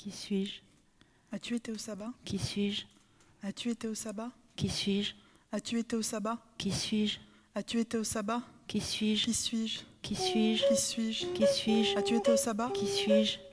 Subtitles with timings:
[0.00, 0.62] Qui suis-je
[1.30, 2.84] As-tu été au sabbat Qui suis-je
[3.42, 5.12] As-tu été au sabbat Qui suis-je
[5.52, 7.18] As-tu été au sabbat Qui suis-je
[7.54, 12.16] As-tu été au sabbat Qui suis-je Qui suis-je Qui suis-je Qui suis-je Qui suis-je As-tu
[12.16, 13.49] été au sabbat Qui suis-je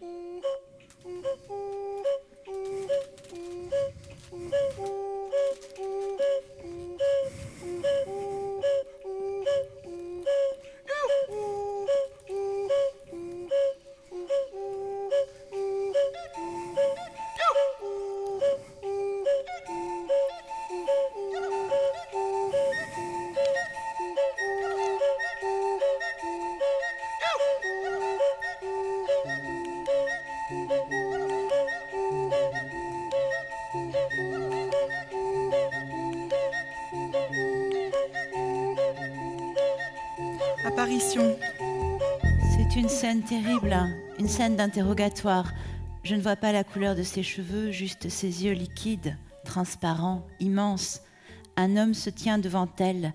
[44.58, 45.54] d'interrogatoire.
[46.04, 51.02] Je ne vois pas la couleur de ses cheveux, juste ses yeux liquides, transparents, immenses.
[51.56, 53.14] Un homme se tient devant elle.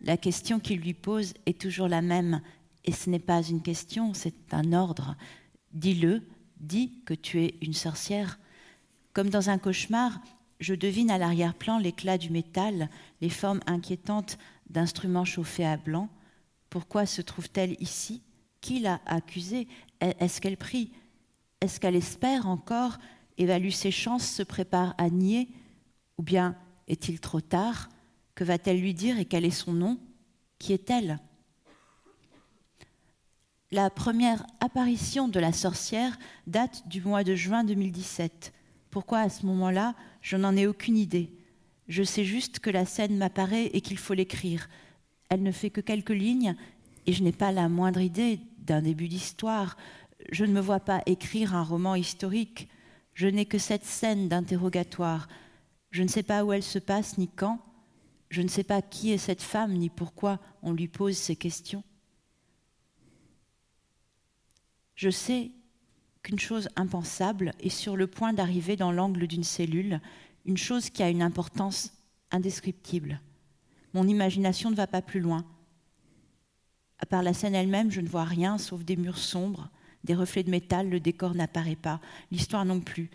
[0.00, 2.40] La question qu'il lui pose est toujours la même.
[2.84, 5.16] Et ce n'est pas une question, c'est un ordre.
[5.72, 6.22] Dis-le,
[6.60, 8.38] dis que tu es une sorcière.
[9.12, 10.20] Comme dans un cauchemar,
[10.60, 12.88] je devine à l'arrière-plan l'éclat du métal,
[13.20, 14.38] les formes inquiétantes
[14.70, 16.08] d'instruments chauffés à blanc.
[16.70, 18.22] Pourquoi se trouve-t-elle ici?
[18.60, 19.66] Qui l'a accusée?
[20.04, 20.90] Est-ce qu'elle prie?
[21.60, 22.98] Est-ce qu'elle espère encore?
[23.38, 25.48] Évalue ses chances, se prépare à nier?
[26.18, 26.56] Ou bien
[26.88, 27.88] est-il trop tard?
[28.34, 29.98] Que va-t-elle lui dire et quel est son nom?
[30.58, 31.18] Qui est-elle?
[33.70, 38.52] La première apparition de la sorcière date du mois de juin 2017.
[38.90, 41.32] Pourquoi à ce moment-là Je n'en ai aucune idée?
[41.88, 44.68] Je sais juste que la scène m'apparaît et qu'il faut l'écrire.
[45.28, 46.54] Elle ne fait que quelques lignes
[47.06, 49.76] et je n'ai pas la moindre idée d'un début d'histoire.
[50.30, 52.68] Je ne me vois pas écrire un roman historique.
[53.14, 55.28] Je n'ai que cette scène d'interrogatoire.
[55.90, 57.60] Je ne sais pas où elle se passe ni quand.
[58.30, 61.84] Je ne sais pas qui est cette femme ni pourquoi on lui pose ces questions.
[64.96, 65.50] Je sais
[66.22, 70.00] qu'une chose impensable est sur le point d'arriver dans l'angle d'une cellule,
[70.46, 71.92] une chose qui a une importance
[72.30, 73.20] indescriptible.
[73.92, 75.44] Mon imagination ne va pas plus loin.
[76.98, 79.70] À part la scène elle-même, je ne vois rien sauf des murs sombres,
[80.04, 82.00] des reflets de métal, le décor n'apparaît pas,
[82.30, 83.10] l'histoire non plus.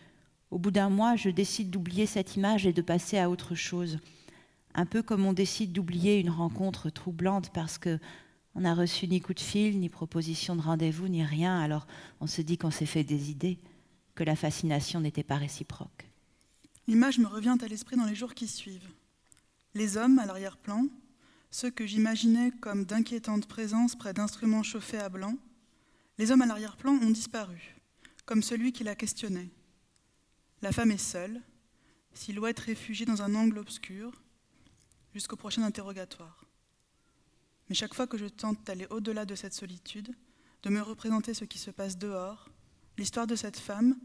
[0.52, 4.00] Au bout d'un mois, je décide d'oublier cette image et de passer à autre chose.
[4.74, 8.00] Un peu comme on décide d'oublier une rencontre troublante parce que
[8.56, 11.86] on n'a reçu ni coup de fil, ni proposition de rendez-vous, ni rien, alors
[12.20, 13.60] on se dit qu'on s'est fait des idées,
[14.16, 16.10] que la fascination n'était pas réciproque.
[16.88, 18.90] L'image me revient à l'esprit dans les jours qui suivent.
[19.76, 20.88] Les hommes à l'arrière-plan,
[21.52, 25.36] ceux que j'imaginais comme d'inquiétantes présences près d'instruments chauffés à blanc,
[26.18, 27.76] les hommes à l'arrière-plan ont disparu,
[28.26, 29.50] comme celui qui la questionnait.
[30.62, 31.42] La femme est seule,
[32.14, 34.22] silhouette réfugiée dans un angle obscur,
[35.14, 36.46] jusqu'au prochain interrogatoire.
[37.70, 40.14] Mais chaque fois que je tente d'aller au-delà de cette solitude,
[40.64, 42.50] de me représenter ce qui se passe dehors,
[42.98, 43.98] l'histoire de cette femme,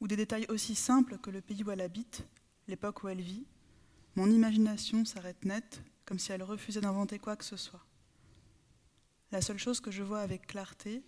[0.00, 2.26] ou des détails aussi simples que le pays où elle habite,
[2.68, 3.46] l'époque où elle vit,
[4.16, 7.84] mon imagination s'arrête net, comme si elle refusait d'inventer quoi que ce soit.
[9.32, 11.02] La seule chose que je vois avec clarté,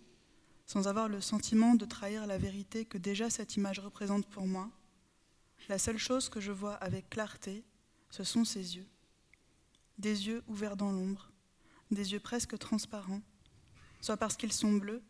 [0.65, 4.69] sans avoir le sentiment de trahir la vérité que déjà cette image représente pour moi,
[5.69, 7.63] la seule chose que je vois avec clarté,
[8.09, 8.87] ce sont ses yeux.
[9.97, 11.31] Des yeux ouverts dans l'ombre,
[11.91, 13.21] des yeux presque transparents,
[14.01, 15.01] soit parce qu'ils sont bleus,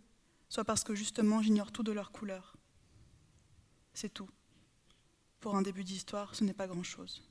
[0.49, 2.55] soit parce que justement j'ignore tout de leur couleur.
[3.93, 4.29] C'est tout.
[5.39, 7.23] Pour un début d'histoire, ce n'est pas grand-chose.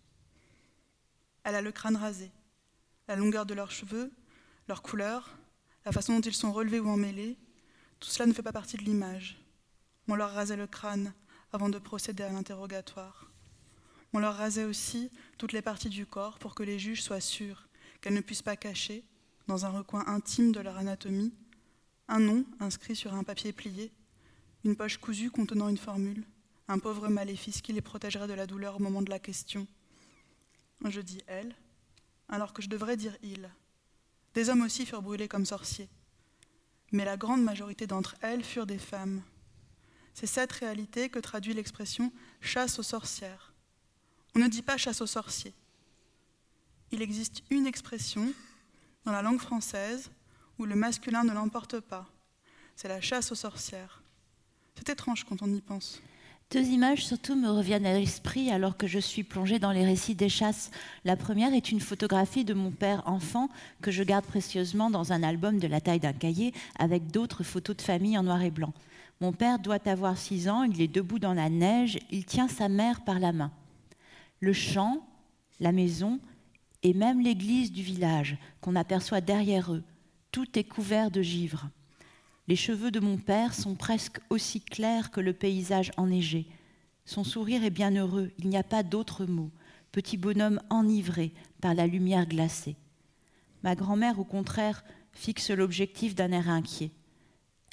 [1.45, 2.31] Elle a le crâne rasé,
[3.09, 4.13] la longueur de leurs cheveux,
[4.69, 5.37] leur couleur,
[5.85, 7.39] la façon dont ils sont relevés ou emmêlés,
[8.01, 9.39] tout cela ne fait pas partie de l'image.
[10.09, 11.15] On leur rasait le crâne
[11.53, 13.31] avant de procéder à l'interrogatoire.
[14.13, 17.69] On leur rasait aussi toutes les parties du corps pour que les juges soient sûrs
[18.01, 19.05] qu'elles ne puissent pas cacher,
[19.47, 21.33] dans un recoin intime de leur anatomie,
[22.09, 23.93] un nom inscrit sur un papier plié,
[24.65, 26.25] une poche cousue contenant une formule,
[26.69, 29.67] un pauvre maléfice qui les protégerait de la douleur au moment de la question.
[30.85, 31.55] Je dis elle,
[32.29, 33.51] alors que je devrais dire il.
[34.35, 35.89] Des hommes aussi furent brûlés comme sorciers,
[36.93, 39.23] mais la grande majorité d'entre elles furent des femmes.
[40.15, 43.53] C'est cette réalité que traduit l'expression chasse aux sorcières.
[44.35, 45.55] On ne dit pas chasse aux sorciers.
[46.91, 48.33] Il existe une expression
[49.05, 50.11] dans la langue française
[50.59, 52.07] où le masculin ne l'emporte pas.
[52.77, 54.03] C'est la chasse aux sorcières.
[54.75, 56.01] C'est étrange quand on y pense.
[56.53, 60.15] Deux images surtout me reviennent à l'esprit alors que je suis plongée dans les récits
[60.15, 60.71] des chasses.
[61.05, 63.49] La première est une photographie de mon père enfant
[63.83, 67.77] que je garde précieusement dans un album de la taille d'un cahier avec d'autres photos
[67.77, 68.73] de famille en noir et blanc.
[69.21, 72.69] Mon père doit avoir six ans, il est debout dans la neige, il tient sa
[72.69, 73.51] mère par la main.
[74.39, 75.05] Le champ,
[75.59, 76.21] la maison
[76.85, 79.83] et même l'église du village qu'on aperçoit derrière eux,
[80.31, 81.71] tout est couvert de givre.
[82.49, 86.47] Les cheveux de mon père sont presque aussi clairs que le paysage enneigé.
[87.05, 89.51] Son sourire est bien heureux, il n'y a pas d'autre mot.
[89.91, 92.77] Petit bonhomme enivré par la lumière glacée.
[93.63, 96.93] Ma grand-mère, au contraire, fixe l'objectif d'un air inquiet.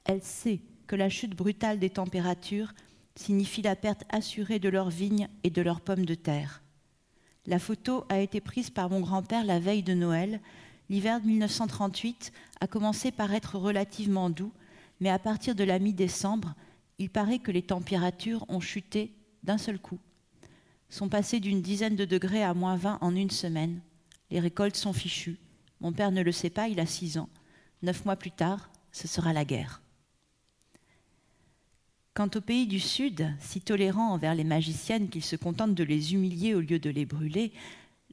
[0.05, 2.73] Elle sait que la chute brutale des températures
[3.15, 6.63] signifie la perte assurée de leurs vignes et de leurs pommes de terre.
[7.45, 10.41] La photo a été prise par mon grand-père la veille de Noël.
[10.89, 14.51] L'hiver de 1938 a commencé par être relativement doux,
[14.99, 16.55] mais à partir de la mi-décembre,
[16.99, 19.13] il paraît que les températures ont chuté
[19.43, 19.99] d'un seul coup.
[20.89, 23.81] Sont passées d'une dizaine de degrés à moins 20 en une semaine.
[24.29, 25.39] Les récoltes sont fichues.
[25.81, 27.29] Mon père ne le sait pas, il a six ans.
[27.81, 29.81] Neuf mois plus tard, ce sera la guerre.
[32.13, 36.13] Quant au pays du Sud, si tolérant envers les magiciennes qu'il se contente de les
[36.13, 37.51] humilier au lieu de les brûler,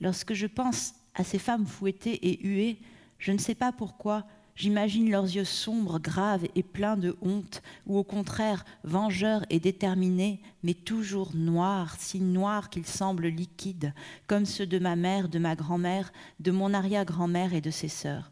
[0.01, 2.79] lorsque je pense à ces femmes fouettées et huées,
[3.19, 4.27] je ne sais pas pourquoi,
[4.61, 10.43] j'imagine leurs yeux sombres, graves et pleins de honte, ou au contraire vengeurs et déterminés,
[10.63, 13.95] mais toujours noirs, si noirs qu'ils semblent liquides,
[14.27, 18.31] comme ceux de ma mère, de ma grand-mère, de mon arrière-grand-mère et de ses sœurs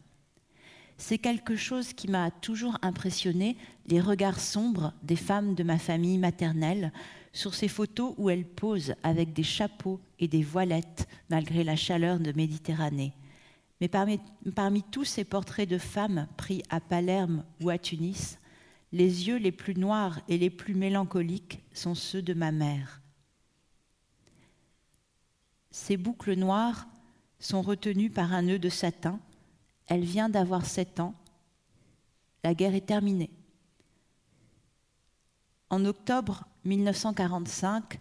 [1.01, 3.55] c'est quelque chose qui m'a toujours impressionné,
[3.87, 6.91] les regards sombres des femmes de ma famille maternelle
[7.31, 12.19] sur ces photos où elles posent avec des chapeaux et des voilettes malgré la chaleur
[12.19, 13.13] de Méditerranée.
[13.81, 18.37] Mais parmi, tous ces portraits de femmes pris à Palerme ou à Tunis,
[18.91, 23.01] les yeux les plus noirs et les plus mélancoliques sont ceux de ma mère.
[25.71, 26.87] Ces boucles noires
[27.39, 29.19] sont retenues par un nœud de satin
[29.89, 31.15] elle vient d'avoir sept ans.
[32.43, 33.31] La guerre est terminée.
[35.71, 37.99] En octobre 1945,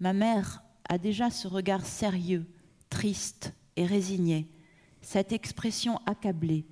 [0.00, 2.46] ma mère a déjà ce regard sérieux,
[2.88, 4.48] triste et résigné,
[5.00, 6.66] cette expression accablée,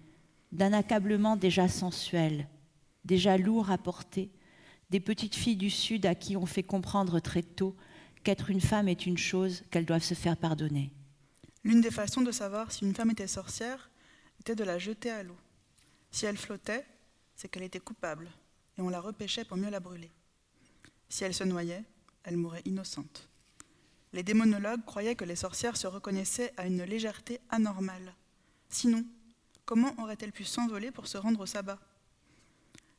[0.53, 2.49] d'un accablement déjà sensuel,
[3.05, 4.31] déjà lourd à porter,
[4.91, 7.77] des petites filles du Sud à qui on fait comprendre très tôt
[8.23, 10.93] qu'être une femme est une chose qu'elles doivent se faire pardonner.
[11.65, 13.91] L'une des façons de savoir si une femme était sorcière,
[14.55, 15.37] de la jeter à l'eau.
[16.11, 16.87] Si elle flottait,
[17.35, 18.31] c'est qu'elle était coupable,
[18.79, 20.11] et on la repêchait pour mieux la brûler.
[21.09, 21.85] Si elle se noyait,
[22.23, 23.29] elle mourait innocente.
[24.17, 28.15] Les démonologues croyaient que les sorcières se reconnaissaient à une légèreté anormale.
[28.71, 29.05] Sinon,
[29.67, 31.79] comment auraient-elles pu s'envoler pour se rendre au sabbat?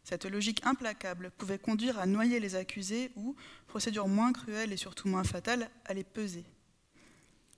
[0.04, 3.36] Cette logique implacable pouvait conduire à noyer les accusés ou,
[3.66, 6.46] procédure moins cruelle et surtout moins fatale, à les peser.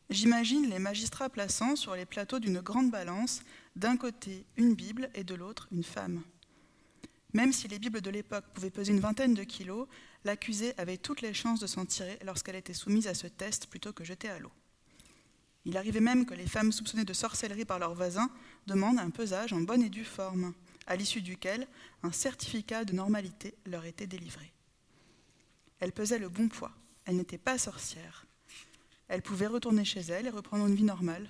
[0.09, 3.41] J'imagine les magistrats plaçant sur les plateaux d'une grande balance
[3.75, 6.23] d'un côté une Bible et de l'autre une femme.
[7.33, 9.89] Même si les Bibles de l'époque pouvaient peser une vingtaine de kilos,
[10.25, 13.93] l'accusée avait toutes les chances de s'en tirer lorsqu'elle était soumise à ce test plutôt
[13.93, 14.51] que jetée à l'eau.
[15.65, 18.31] Il arrivait même que les femmes soupçonnées de sorcellerie par leurs voisins
[18.67, 20.53] demandent un pesage en bonne et due forme,
[20.87, 21.67] à l'issue duquel
[22.01, 24.51] un certificat de normalité leur était délivré.
[25.79, 26.71] Elle pesait le bon poids,
[27.05, 28.25] elle n'était pas sorcière,
[29.07, 31.29] elle pouvait retourner chez elle et reprendre une vie normale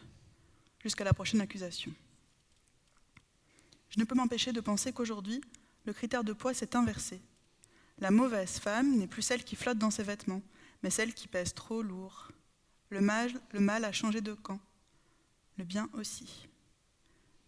[0.81, 1.93] jusqu'à la prochaine accusation.
[3.89, 5.41] Je ne peux m'empêcher de penser qu'aujourd'hui,
[5.85, 7.19] le critère de poids s'est inversé.
[8.01, 10.41] La mauvaise femme n'est plus celle qui flotte dans ses vêtements,
[10.83, 12.29] mais celle qui pèse trop lourd.
[12.89, 14.59] Le mal, a changé de camp,
[15.57, 16.47] le bien aussi.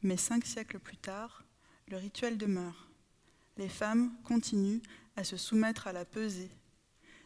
[0.04, 1.44] Mais cinq siècles plus tard,
[1.88, 2.90] le rituel demeure.
[3.58, 4.82] Les femmes continuent
[5.16, 6.52] à se soumettre à la pesée,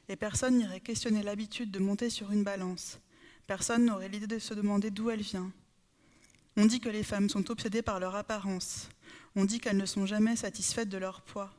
[0.08, 3.00] et personne n'irait questionner l'habitude de monter sur une balance.
[3.48, 5.52] Personne n'aurait l'idée de se demander d'où elle vient.
[6.58, 8.90] On dit que les femmes sont obsédées par leur apparence.
[9.36, 11.54] On dit qu'elles ne sont jamais satisfaites de leur poids.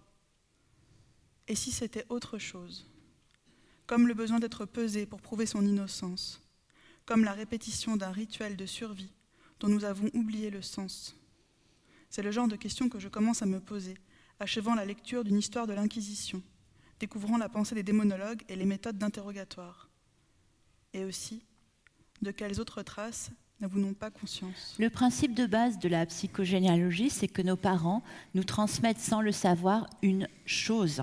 [1.48, 2.86] Et si c'était autre chose?
[3.86, 6.40] Comme le besoin d'être pesée pour prouver son innocence,
[7.04, 9.12] comme la répétition d'un rituel de survie
[9.60, 11.16] dont nous avons oublié le sens.
[12.10, 13.96] C'est le genre de questions que je commence à me poser,
[14.40, 16.42] achevant la lecture d'une histoire de l'Inquisition
[17.00, 19.88] découvrant la pensée des démonologues et les méthodes d'interrogatoire.
[20.92, 21.42] Et aussi,
[22.22, 24.74] de quelles autres traces n'avons-nous pas conscience?
[24.78, 28.02] Le principe de base de la psychogénéalogie, c'est que nos parents
[28.34, 31.02] nous transmettent sans le savoir une chose,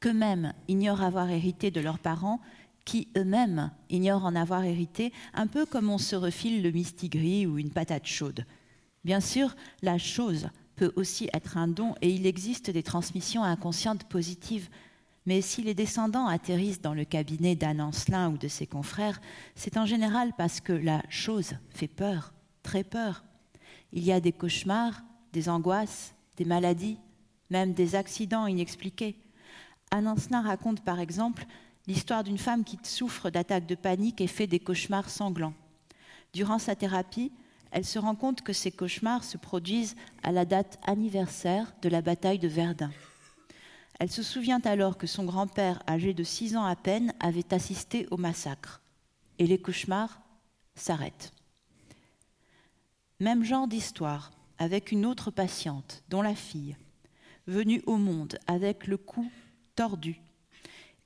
[0.00, 2.40] qu'eux-mêmes ignorent avoir hérité de leurs parents,
[2.84, 7.58] qui eux-mêmes ignorent en avoir hérité, un peu comme on se refile le mistigris ou
[7.58, 8.44] une patate chaude.
[9.04, 14.04] Bien sûr, la chose peut aussi être un don et il existe des transmissions inconscientes
[14.04, 14.68] positives
[15.26, 19.20] mais si les descendants atterrissent dans le cabinet d'Anne Ancelin ou de ses confrères,
[19.54, 23.24] c'est en général parce que la chose fait peur, très peur.
[23.92, 25.02] Il y a des cauchemars,
[25.32, 26.98] des angoisses, des maladies,
[27.50, 29.16] même des accidents inexpliqués.
[29.90, 31.44] Anne raconte par exemple
[31.86, 35.54] l'histoire d'une femme qui souffre d'attaques de panique et fait des cauchemars sanglants.
[36.32, 37.32] Durant sa thérapie,
[37.72, 42.02] elle se rend compte que ces cauchemars se produisent à la date anniversaire de la
[42.02, 42.90] bataille de Verdun.
[43.98, 48.06] Elle se souvient alors que son grand-père, âgé de 6 ans à peine, avait assisté
[48.10, 48.80] au massacre.
[49.38, 50.20] Et les cauchemars
[50.74, 51.32] s'arrêtent.
[53.18, 56.76] Même genre d'histoire avec une autre patiente, dont la fille,
[57.46, 59.30] venue au monde avec le cou
[59.80, 60.20] tordu,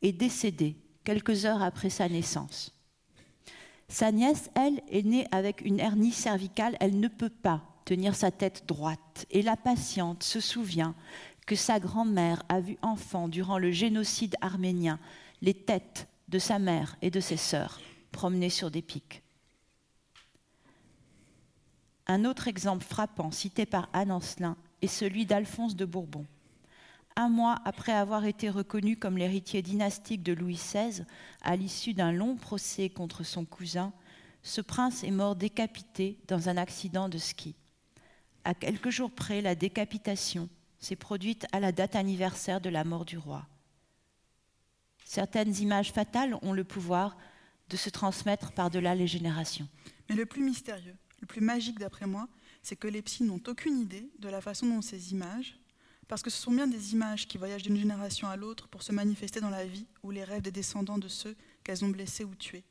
[0.03, 2.75] est décédée quelques heures après sa naissance.
[3.87, 8.33] Sa nièce, elle, est née avec une hernie cervicale, elle ne peut pas tenir sa
[8.33, 9.27] tête droite.
[9.31, 10.97] Et la patiente se souvient
[11.47, 14.99] que sa grand-mère a vu enfant durant le génocide arménien
[15.41, 19.23] les têtes de sa mère et de ses sœurs promener sur des pics.
[22.09, 26.27] Un autre exemple frappant cité par Anne Ancelin est celui d'Alphonse de Bourbon.
[27.17, 31.05] Un mois après avoir été reconnu comme l'héritier dynastique de Louis XVI,
[31.43, 33.93] à l'issue d'un long procès contre son cousin,
[34.43, 37.55] ce prince est mort décapité dans un accident de ski.
[38.45, 40.49] À quelques jours près, la décapitation
[40.81, 43.47] s'est produite à la date anniversaire de la mort du roi.
[45.05, 47.17] Certaines images fatales ont le pouvoir
[47.71, 49.69] de se transmettre par-delà les générations.
[50.09, 52.29] Mais le plus mystérieux, le plus magique d'après moi,
[52.61, 55.57] c'est que les psys n'ont aucune idée de la façon dont ces images,
[56.09, 58.93] parce que ce sont bien des images qui voyagent d'une génération à l'autre pour se
[58.93, 62.35] manifester dans la vie ou les rêves des descendants de ceux qu'elles ont blessés ou
[62.35, 62.65] tués.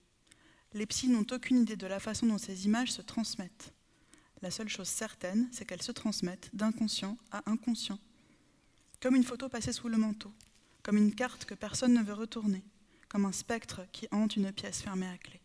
[0.74, 3.74] Les psys n'ont aucune idée de la façon dont ces images se transmettent.
[4.42, 8.00] La seule chose certaine, c'est qu'elles se transmettent d'inconscient à inconscient.
[9.02, 10.32] Comme une photo passée sous le manteau,
[10.82, 12.64] comme une carte que personne ne veut retourner,
[13.08, 15.40] comme un spectre qui hante une pièce fermée à clé,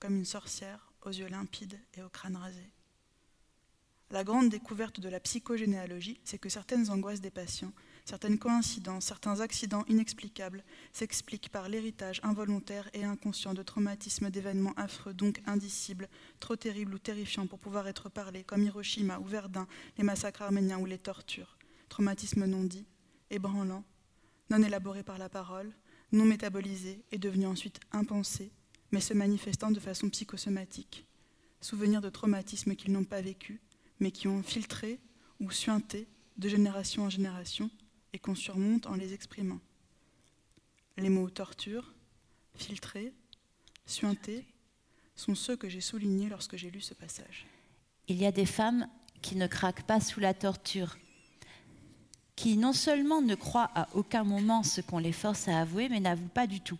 [0.00, 2.73] comme une sorcière aux yeux limpides et au crâne rasé.
[4.14, 7.72] La grande découverte de la psychogénéalogie, c'est que certaines angoisses des patients,
[8.04, 15.14] certaines coïncidences, certains accidents inexplicables s'expliquent par l'héritage involontaire et inconscient de traumatismes d'événements affreux,
[15.14, 19.66] donc indicibles, trop terribles ou terrifiants pour pouvoir être parlés, comme Hiroshima ou Verdun,
[19.98, 21.58] les massacres arméniens ou les tortures.
[21.88, 22.86] Traumatismes non dits,
[23.30, 23.82] ébranlants,
[24.48, 25.74] non élaborés par la parole,
[26.12, 28.52] non métabolisés et devenus ensuite impensés,
[28.92, 31.04] mais se manifestant de façon psychosomatique.
[31.60, 33.58] Souvenirs de traumatismes qu'ils n'ont pas vécus,
[34.00, 34.98] mais qui ont filtré
[35.40, 37.70] ou suinté de génération en génération
[38.12, 39.60] et qu'on surmonte en les exprimant.
[40.96, 41.92] Les mots torture,
[42.54, 43.12] filtré,
[43.86, 44.44] suinté
[45.16, 47.46] sont ceux que j'ai soulignés lorsque j'ai lu ce passage.
[48.08, 48.88] Il y a des femmes
[49.22, 50.96] qui ne craquent pas sous la torture,
[52.36, 56.00] qui non seulement ne croient à aucun moment ce qu'on les force à avouer, mais
[56.00, 56.78] n'avouent pas du tout.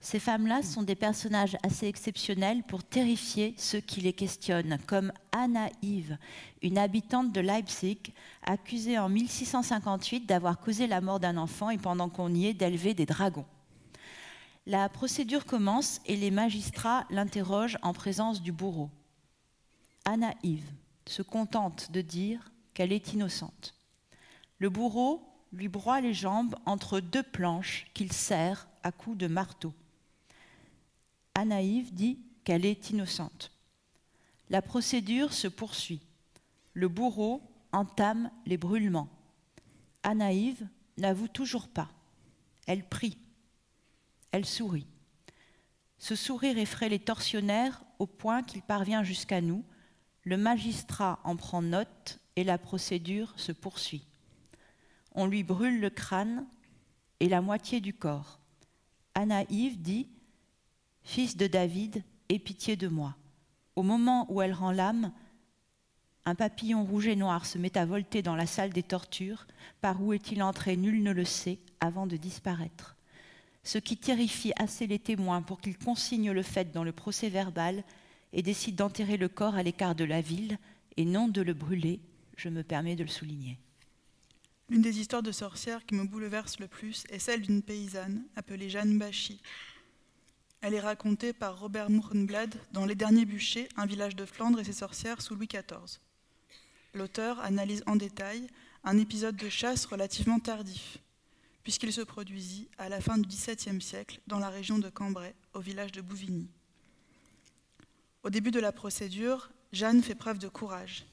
[0.00, 5.68] Ces femmes-là sont des personnages assez exceptionnels pour terrifier ceux qui les questionnent, comme Anna
[5.82, 6.16] Yves,
[6.62, 7.98] une habitante de Leipzig,
[8.44, 12.94] accusée en 1658 d'avoir causé la mort d'un enfant et pendant qu'on y est d'élever
[12.94, 13.46] des dragons.
[14.66, 18.90] La procédure commence et les magistrats l'interrogent en présence du bourreau.
[20.04, 20.70] Anna Yves
[21.06, 23.74] se contente de dire qu'elle est innocente.
[24.58, 29.72] Le bourreau lui broie les jambes entre deux planches qu'il serre à coups de marteau.
[31.38, 33.52] Anaïve dit qu'elle est innocente.
[34.50, 36.00] La procédure se poursuit.
[36.74, 37.40] Le bourreau
[37.70, 39.08] entame les brûlements.
[40.02, 40.66] Anaïve
[40.96, 41.90] n'avoue toujours pas.
[42.66, 43.18] Elle prie.
[44.32, 44.88] Elle sourit.
[45.98, 49.64] Ce sourire effraie les tortionnaires au point qu'il parvient jusqu'à nous.
[50.24, 54.08] Le magistrat en prend note et la procédure se poursuit.
[55.12, 56.48] On lui brûle le crâne
[57.20, 58.40] et la moitié du corps.
[59.14, 60.08] Anaïve dit
[61.02, 63.16] Fils de David, aie pitié de moi.
[63.76, 65.12] Au moment où elle rend l'âme,
[66.24, 69.46] un papillon rouge et noir se met à volter dans la salle des tortures.
[69.80, 72.96] Par où est-il entré Nul ne le sait, avant de disparaître.
[73.64, 77.84] Ce qui terrifie assez les témoins pour qu'ils consignent le fait dans le procès verbal
[78.32, 80.58] et décident d'enterrer le corps à l'écart de la ville
[80.96, 82.00] et non de le brûler,
[82.36, 83.58] je me permets de le souligner.
[84.68, 88.68] L'une des histoires de sorcières qui me bouleverse le plus est celle d'une paysanne appelée
[88.68, 89.40] Jeanne Bachy,
[90.60, 94.64] elle est racontée par Robert Mourenblad dans Les Derniers Bûchers, un village de Flandre et
[94.64, 96.00] ses sorcières sous Louis XIV.
[96.94, 98.48] L'auteur analyse en détail
[98.82, 100.98] un épisode de chasse relativement tardif,
[101.62, 105.60] puisqu'il se produisit à la fin du XVIIe siècle dans la région de Cambrai, au
[105.60, 106.48] village de Bouvigny.
[108.24, 111.06] Au début de la procédure, Jeanne fait preuve de courage.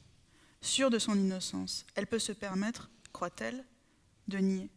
[0.61, 3.63] Sûre de son innocence, elle peut se permettre, croit-elle,
[4.27, 4.69] de nier,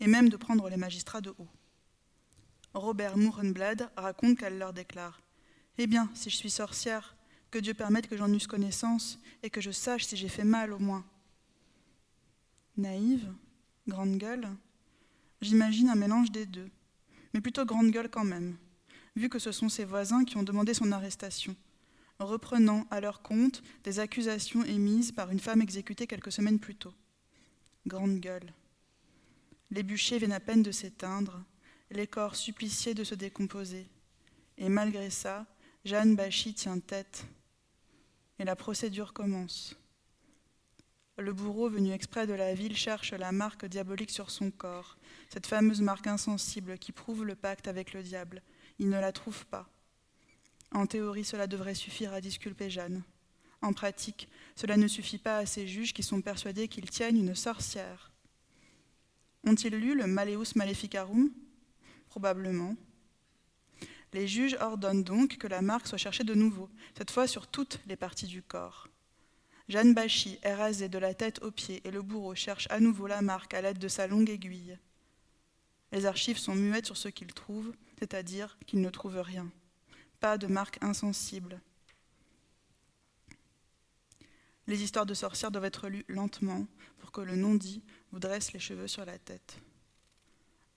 [0.00, 1.48] et même de prendre les magistrats de haut.
[2.74, 5.20] Robert Mourenblad raconte qu'elle leur déclare
[5.78, 7.16] Eh bien, si je suis sorcière,
[7.50, 10.72] que Dieu permette que j'en eusse connaissance et que je sache si j'ai fait mal
[10.72, 11.04] au moins.
[12.76, 13.32] Naïve,
[13.86, 14.48] grande gueule,
[15.40, 16.68] J'imagine un mélange des deux,
[17.32, 18.56] mais plutôt grande gueule quand même,
[19.14, 21.54] vu que ce sont ses voisins qui ont demandé son arrestation,
[22.18, 26.92] reprenant à leur compte des accusations émises par une femme exécutée quelques semaines plus tôt.
[27.86, 28.52] Grande gueule.
[29.70, 31.44] Les bûchers viennent à peine de s'éteindre,
[31.90, 33.86] les corps suppliciés de se décomposer.
[34.56, 35.46] Et malgré ça,
[35.84, 37.24] Jeanne Bachy tient tête.
[38.38, 39.76] Et la procédure commence.
[41.16, 44.96] Le bourreau venu exprès de la ville cherche la marque diabolique sur son corps,
[45.30, 48.42] cette fameuse marque insensible qui prouve le pacte avec le diable.
[48.78, 49.68] Il ne la trouve pas.
[50.72, 53.02] En théorie, cela devrait suffire à disculper Jeanne.
[53.62, 57.34] En pratique, cela ne suffit pas à ces juges qui sont persuadés qu'ils tiennent une
[57.34, 58.12] sorcière.
[59.44, 61.30] Ont-ils lu le Maleus Maleficarum?
[62.08, 62.76] Probablement.
[64.12, 67.80] Les juges ordonnent donc que la marque soit cherchée de nouveau, cette fois sur toutes
[67.86, 68.88] les parties du corps.
[69.68, 73.06] Jeanne Bachy est rasée de la tête aux pieds et le bourreau cherche à nouveau
[73.06, 74.78] la marque à l'aide de sa longue aiguille.
[75.92, 79.50] Les archives sont muettes sur ce qu'ils trouvent, c'est-à-dire qu'ils ne trouvent rien.
[80.20, 81.60] Pas de marque insensible.
[84.66, 86.66] Les histoires de sorcières doivent être lues lentement
[86.98, 89.58] pour que le non-dit vous dresse les cheveux sur la tête.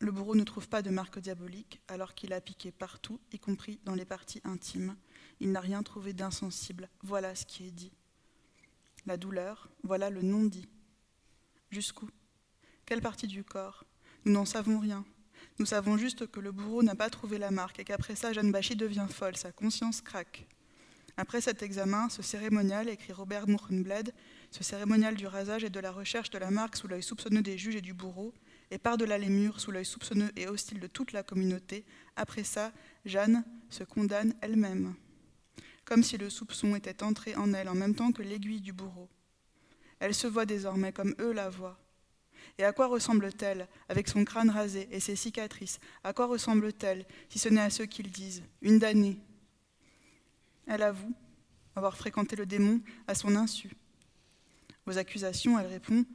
[0.01, 3.79] Le bourreau ne trouve pas de marque diabolique alors qu'il a piqué partout, y compris
[3.85, 4.95] dans les parties intimes.
[5.39, 6.89] Il n'a rien trouvé d'insensible.
[7.03, 7.91] Voilà ce qui est dit.
[9.05, 10.67] La douleur, voilà le non-dit.
[11.69, 12.09] Jusqu'où?
[12.87, 13.85] Quelle partie du corps?
[14.25, 15.05] Nous n'en savons rien.
[15.59, 18.51] Nous savons juste que le bourreau n'a pas trouvé la marque et qu'après ça, Jeanne
[18.51, 20.47] Bachy devient folle, sa conscience craque.
[21.15, 24.15] Après cet examen, ce cérémonial, écrit Robert Mouchenbled,
[24.49, 27.59] ce cérémonial du rasage et de la recherche de la marque sous l'œil soupçonneux des
[27.59, 28.33] juges et du bourreau,
[28.71, 31.85] et par-delà les murs, sous l'œil soupçonneux et hostile de toute la communauté,
[32.15, 32.71] après ça,
[33.05, 34.95] Jeanne se condamne elle-même,
[35.83, 39.09] comme si le soupçon était entré en elle en même temps que l'aiguille du bourreau.
[39.99, 41.77] Elle se voit désormais comme eux la voient.
[42.57, 45.79] Et à quoi ressemble-t-elle, avec son crâne rasé et ses cicatrices?
[46.03, 49.19] À quoi ressemble-t-elle, si ce n'est à ceux qu'ils disent Une damnée?
[50.65, 51.13] Elle avoue
[51.75, 53.71] avoir fréquenté le démon à son insu.
[54.85, 56.05] Aux accusations, elle répond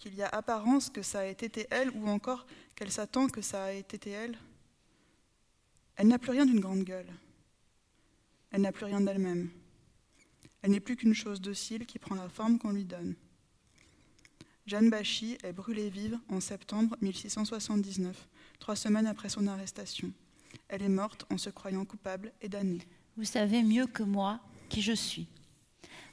[0.00, 3.64] qu'il y a apparence que ça a été elle ou encore qu'elle s'attend que ça
[3.64, 4.38] a été elle.
[5.96, 7.12] Elle n'a plus rien d'une grande gueule.
[8.50, 9.50] Elle n'a plus rien d'elle-même.
[10.62, 13.14] Elle n'est plus qu'une chose docile qui prend la forme qu'on lui donne.
[14.66, 18.26] Jeanne Bachy est brûlée vive en septembre 1679,
[18.58, 20.12] trois semaines après son arrestation.
[20.68, 22.86] Elle est morte en se croyant coupable et damnée.
[23.18, 25.28] Vous savez mieux que moi qui je suis.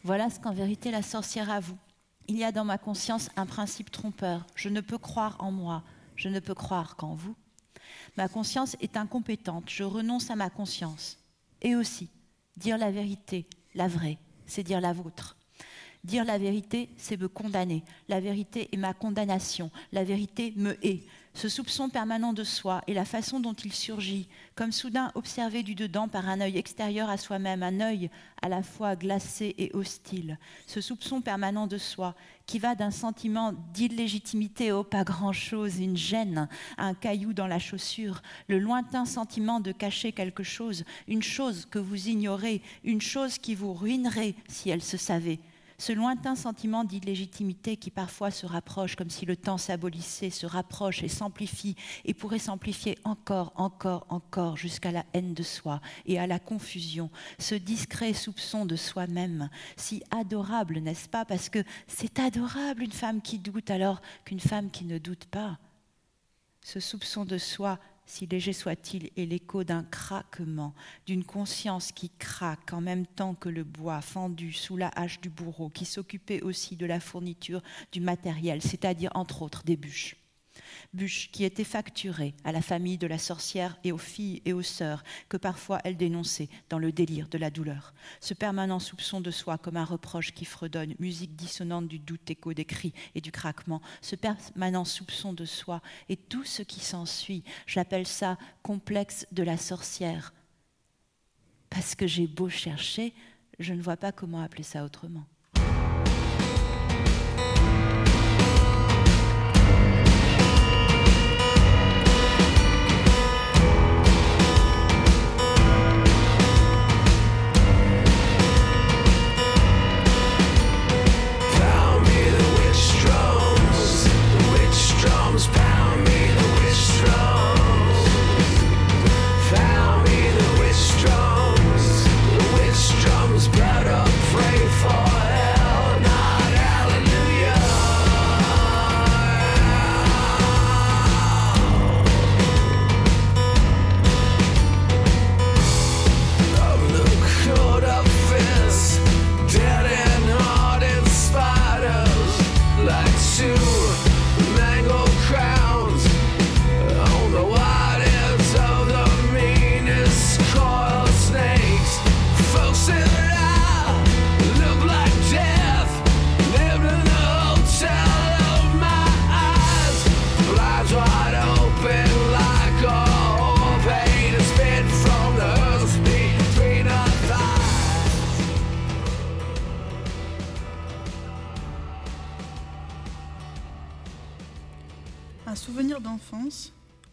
[0.03, 1.77] Voilà ce qu'en vérité la sorcière avoue.
[2.27, 4.45] Il y a dans ma conscience un principe trompeur.
[4.55, 5.83] Je ne peux croire en moi,
[6.15, 7.35] je ne peux croire qu'en vous.
[8.17, 11.19] Ma conscience est incompétente, je renonce à ma conscience.
[11.61, 12.09] Et aussi,
[12.57, 15.37] dire la vérité, la vraie, c'est dire la vôtre.
[16.03, 17.83] Dire la vérité, c'est me condamner.
[18.07, 19.71] La vérité est ma condamnation.
[19.91, 21.03] La vérité me hait
[21.37, 25.75] ce soupçon permanent de soi et la façon dont il surgit, comme soudain observé du
[25.75, 28.09] dedans par un œil extérieur à soi-même, un œil
[28.41, 32.15] à la fois glacé et hostile, ce soupçon permanent de soi
[32.47, 38.23] qui va d'un sentiment d'illégitimité au pas grand-chose, une gêne, un caillou dans la chaussure,
[38.47, 43.53] le lointain sentiment de cacher quelque chose, une chose que vous ignorez, une chose qui
[43.53, 45.39] vous ruinerait si elle se savait
[45.79, 51.03] ce lointain sentiment d'illégitimité qui parfois se rapproche comme si le temps s'abolissait, se rapproche
[51.03, 56.25] et s'amplifie et pourrait s'amplifier encore, encore, encore jusqu'à la haine de soi et à
[56.25, 61.25] la confusion, ce discret soupçon de soi-même, si adorable, n'est-ce pas?
[61.25, 65.59] Parce que c'est adorable une femme qui doute alors qu'une femme qui ne doute pas.
[66.63, 70.73] Ce soupçon de soi si léger soit-il, est l'écho d'un craquement,
[71.05, 75.29] d'une conscience qui craque en même temps que le bois fendu sous la hache du
[75.29, 80.15] bourreau, qui s'occupait aussi de la fourniture du matériel, c'est-à-dire entre autres des bûches
[80.93, 84.61] bûche qui était facturée à la famille de la sorcière et aux filles et aux
[84.61, 87.93] sœurs que parfois elle dénonçait dans le délire de la douleur.
[88.21, 92.53] Ce permanent soupçon de soi comme un reproche qui fredonne, musique dissonante du doute écho
[92.53, 97.43] des cris et du craquement, ce permanent soupçon de soi et tout ce qui s'ensuit,
[97.65, 100.33] j'appelle ça complexe de la sorcière.
[101.69, 103.13] Parce que j'ai beau chercher,
[103.59, 105.25] je ne vois pas comment appeler ça autrement.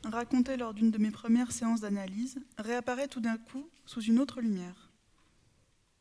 [0.03, 4.40] Racontais lors d'une de mes premières séances d'analyse réapparaît tout d'un coup sous une autre
[4.40, 4.90] lumière.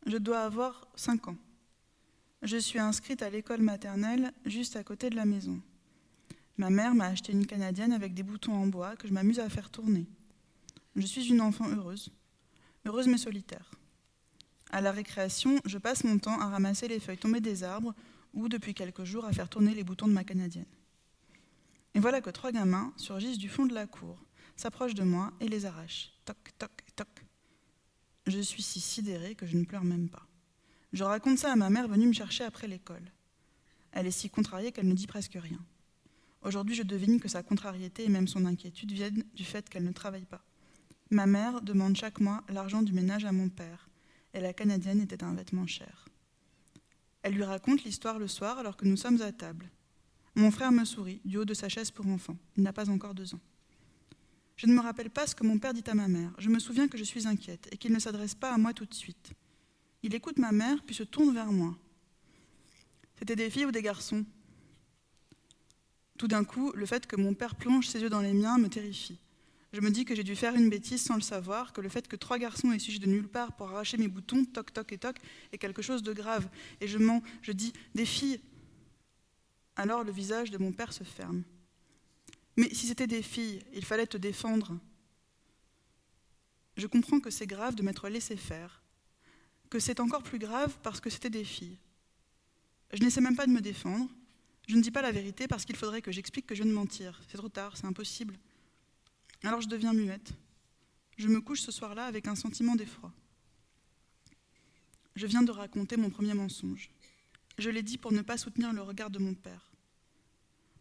[0.07, 1.37] Je dois avoir cinq ans.
[2.41, 5.61] Je suis inscrite à l'école maternelle juste à côté de la maison.
[6.57, 9.47] Ma mère m'a acheté une canadienne avec des boutons en bois que je m'amuse à
[9.47, 10.07] faire tourner.
[10.95, 12.09] Je suis une enfant heureuse,
[12.85, 13.71] heureuse mais solitaire.
[14.71, 17.93] À la récréation, je passe mon temps à ramasser les feuilles tombées des arbres
[18.33, 20.65] ou, depuis quelques jours, à faire tourner les boutons de ma canadienne.
[21.95, 24.23] Et voilà que trois gamins surgissent du fond de la cour,
[24.55, 26.11] s'approchent de moi et les arrachent.
[26.25, 27.07] Toc, toc, toc.
[28.27, 30.27] Je suis si sidérée que je ne pleure même pas.
[30.91, 33.11] Je raconte ça à ma mère venue me chercher après l'école.
[33.91, 35.59] Elle est si contrariée qu'elle ne dit presque rien.
[36.41, 39.91] Aujourd'hui, je devine que sa contrariété et même son inquiétude viennent du fait qu'elle ne
[39.91, 40.43] travaille pas.
[41.09, 43.89] Ma mère demande chaque mois l'argent du ménage à mon père,
[44.33, 46.05] et la canadienne était un vêtement cher.
[47.21, 49.69] Elle lui raconte l'histoire le soir alors que nous sommes à table.
[50.35, 52.37] Mon frère me sourit du haut de sa chaise pour enfants.
[52.57, 53.39] Il n'a pas encore deux ans.
[54.55, 56.31] Je ne me rappelle pas ce que mon père dit à ma mère.
[56.37, 58.85] Je me souviens que je suis inquiète et qu'il ne s'adresse pas à moi tout
[58.85, 59.31] de suite.
[60.01, 61.77] Il écoute ma mère puis se tourne vers moi.
[63.17, 64.25] C'était des filles ou des garçons?
[66.17, 68.69] Tout d'un coup, le fait que mon père plonge ses yeux dans les miens me
[68.69, 69.19] terrifie.
[69.71, 72.07] Je me dis que j'ai dû faire une bêtise sans le savoir, que le fait
[72.07, 74.99] que trois garçons aient suivi de nulle part pour arracher mes boutons, toc toc et
[74.99, 75.17] toc,
[75.51, 76.47] est quelque chose de grave.
[76.79, 78.39] Et je mens, je dis des filles.
[79.75, 81.43] Alors le visage de mon père se ferme.
[82.57, 84.77] Mais si c'était des filles, il fallait te défendre.
[86.77, 88.83] Je comprends que c'est grave de m'être laissé faire,
[89.69, 91.77] que c'est encore plus grave parce que c'était des filles.
[92.93, 94.09] Je n'essaie même pas de me défendre.
[94.67, 96.75] Je ne dis pas la vérité parce qu'il faudrait que j'explique que je viens de
[96.75, 97.19] mentir.
[97.27, 98.37] C'est trop tard, c'est impossible.
[99.43, 100.33] Alors je deviens muette.
[101.17, 103.11] Je me couche ce soir-là avec un sentiment d'effroi.
[105.15, 106.89] Je viens de raconter mon premier mensonge.
[107.57, 109.71] Je l'ai dit pour ne pas soutenir le regard de mon père.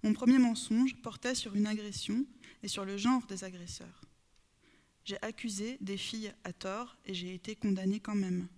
[0.03, 2.27] Mon premier mensonge portait sur une agression
[2.63, 4.01] et sur le genre des agresseurs.
[5.05, 8.49] J'ai accusé des filles à tort et j'ai été condamnée quand même,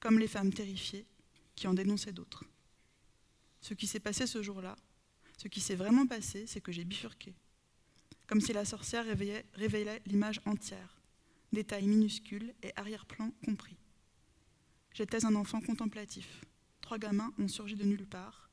[0.00, 1.06] comme les femmes terrifiées
[1.54, 2.44] qui en dénonçaient d'autres.
[3.60, 4.76] Ce qui s'est passé ce jour-là,
[5.36, 7.34] ce qui s'est vraiment passé, c'est que j'ai bifurqué,
[8.26, 11.00] comme si la sorcière révélait l'image entière,
[11.52, 13.76] détails minuscules et arrière-plan compris.
[14.92, 16.40] J'étais un enfant contemplatif.
[16.84, 18.50] Trois gamins ont surgi de nulle part,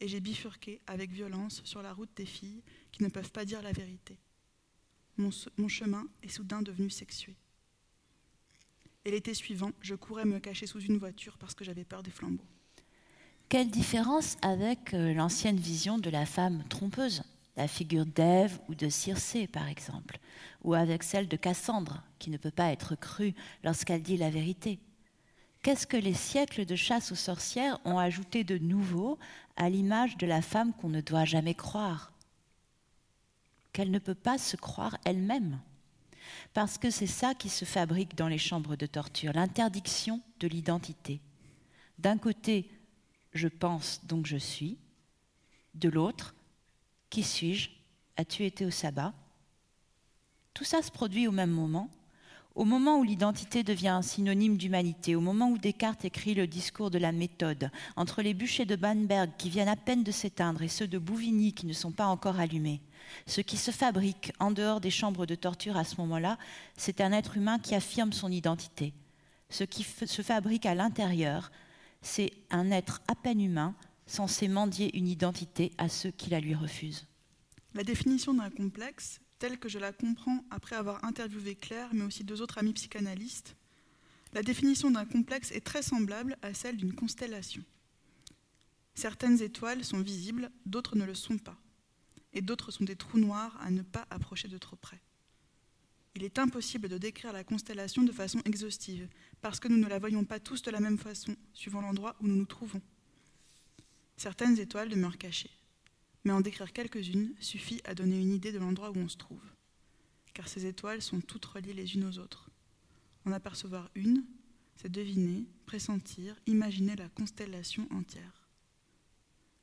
[0.00, 2.60] et j'ai bifurqué avec violence sur la route des filles
[2.90, 4.18] qui ne peuvent pas dire la vérité.
[5.16, 5.30] Mon,
[5.68, 7.36] chemin est soudain devenu sexué.
[9.04, 12.10] Et l'été suivant, je courais me cacher sous une voiture parce que j'avais peur des
[12.10, 12.48] flambeaux.
[13.48, 17.22] Quelle différence avec euh, l'ancienne vision de la femme trompeuse,
[17.56, 20.18] la figure d'Ève ou de Circé par exemple,
[20.64, 24.80] ou avec celle de Cassandre, qui ne peut pas être crue lorsqu'elle dit la vérité?
[25.62, 29.18] Qu'est-ce que les siècles de chasse aux sorcières ont ajouté de nouveau
[29.56, 32.12] à l'image de la femme qu'on ne doit jamais croire?
[33.72, 35.58] Qu'elle ne peut pas se croire elle-même.
[36.54, 41.20] Parce que c'est ça qui se fabrique dans les chambres de torture, l'interdiction de l'identité.
[41.98, 42.70] D'un côté,
[43.32, 44.78] je pense donc je suis.
[45.74, 46.34] De l'autre,
[47.10, 47.70] qui suis-je?
[48.16, 49.12] As-tu été au sabbat?
[50.54, 51.88] Tout ça se produit au même moment
[52.58, 56.90] au moment où l'identité devient un synonyme d'humanité, au moment où Descartes écrit le discours
[56.90, 60.68] de la méthode, entre les bûchers de Bamberg qui viennent à peine de s'éteindre et
[60.68, 62.82] ceux de Bouvigny qui ne sont pas encore allumés,
[63.26, 66.36] ce qui se fabrique en dehors des chambres de torture à ce moment-là,
[66.76, 68.92] c'est un être humain qui affirme son identité.
[69.50, 71.52] Ce qui se fabrique à l'intérieur,
[72.02, 76.56] c'est un être à peine humain censé mendier une identité à ceux qui la lui
[76.56, 77.06] refusent.
[77.74, 82.24] La définition d'un complexe telle que je la comprends après avoir interviewé Claire, mais aussi
[82.24, 83.56] deux autres amis psychanalystes,
[84.32, 87.62] la définition d'un complexe est très semblable à celle d'une constellation.
[88.94, 91.56] Certaines étoiles sont visibles, d'autres ne le sont pas,
[92.32, 95.00] et d'autres sont des trous noirs à ne pas approcher de trop près.
[96.14, 99.08] Il est impossible de décrire la constellation de façon exhaustive,
[99.40, 102.26] parce que nous ne la voyons pas tous de la même façon, suivant l'endroit où
[102.26, 102.82] nous nous trouvons.
[104.16, 105.50] Certaines étoiles demeurent cachées,
[106.28, 109.40] mais en décrire quelques-unes suffit à donner une idée de l'endroit où on se trouve,
[110.34, 112.50] car ces étoiles sont toutes reliées les unes aux autres.
[113.24, 114.26] En apercevoir une,
[114.76, 118.46] c'est deviner, pressentir, imaginer la constellation entière.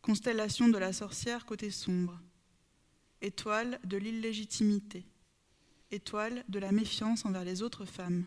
[0.02, 2.20] Constellation de la sorcière côté sombre,
[3.22, 5.06] étoile de l'illégitimité,
[5.92, 8.26] étoile de la méfiance envers les autres femmes,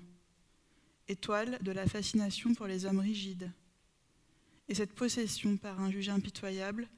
[1.08, 3.50] étoile de la fascination pour les hommes rigides.
[4.68, 6.88] Et cette possession par un juge impitoyable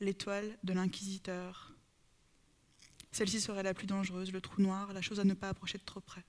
[0.00, 1.72] l'étoile de l'inquisiteur.
[3.12, 5.84] Celle-ci serait la plus dangereuse, le trou noir, la chose à ne pas approcher de
[5.84, 6.24] trop près.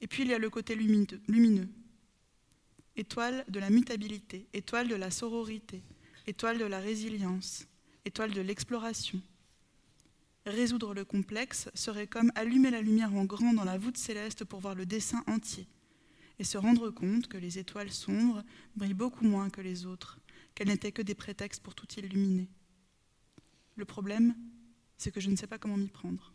[0.00, 1.68] Et puis il y a le côté lumineux.
[2.96, 5.82] Étoile de la mutabilité, étoile de la sororité,
[6.26, 7.66] étoile de la résilience,
[8.04, 9.20] étoile de l'exploration.
[10.46, 14.60] Résoudre le complexe serait comme allumer la lumière en grand dans la voûte céleste pour
[14.60, 15.66] voir le dessin entier,
[16.38, 18.44] et se rendre compte que les étoiles sombres
[18.76, 20.20] brillent beaucoup moins que les autres,
[20.54, 22.48] qu'elles n'étaient que des prétextes pour tout illuminer.
[23.76, 24.34] Le problème,
[24.96, 26.32] c'est que je ne sais pas comment m'y prendre.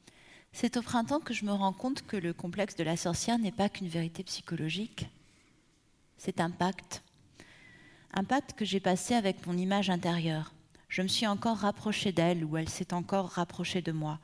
[0.51, 3.51] C'est au printemps que je me rends compte que le complexe de la sorcière n'est
[3.51, 5.07] pas qu'une vérité psychologique,
[6.17, 7.01] c'est un pacte.
[8.13, 10.53] Un pacte que j'ai passé avec mon image intérieure.
[10.89, 14.19] Je me suis encore rapprochée d'elle ou elle s'est encore rapprochée de moi.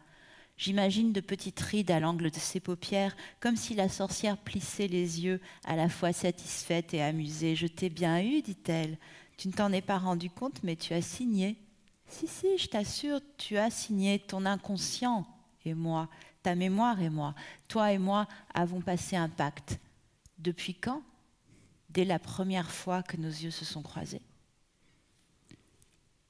[0.57, 5.23] J'imagine de petites rides à l'angle de ses paupières, comme si la sorcière plissait les
[5.23, 7.55] yeux, à la fois satisfaite et amusée.
[7.55, 8.97] Je t'ai bien eu, dit-elle.
[9.37, 11.57] Tu ne t'en es pas rendu compte, mais tu as signé.
[12.07, 15.25] Si, si, je t'assure, tu as signé ton inconscient
[15.65, 16.09] et moi,
[16.43, 17.35] ta mémoire et moi.
[17.67, 19.79] Toi et moi avons passé un pacte.
[20.37, 21.01] Depuis quand?
[21.89, 24.21] Dès la première fois que nos yeux se sont croisés.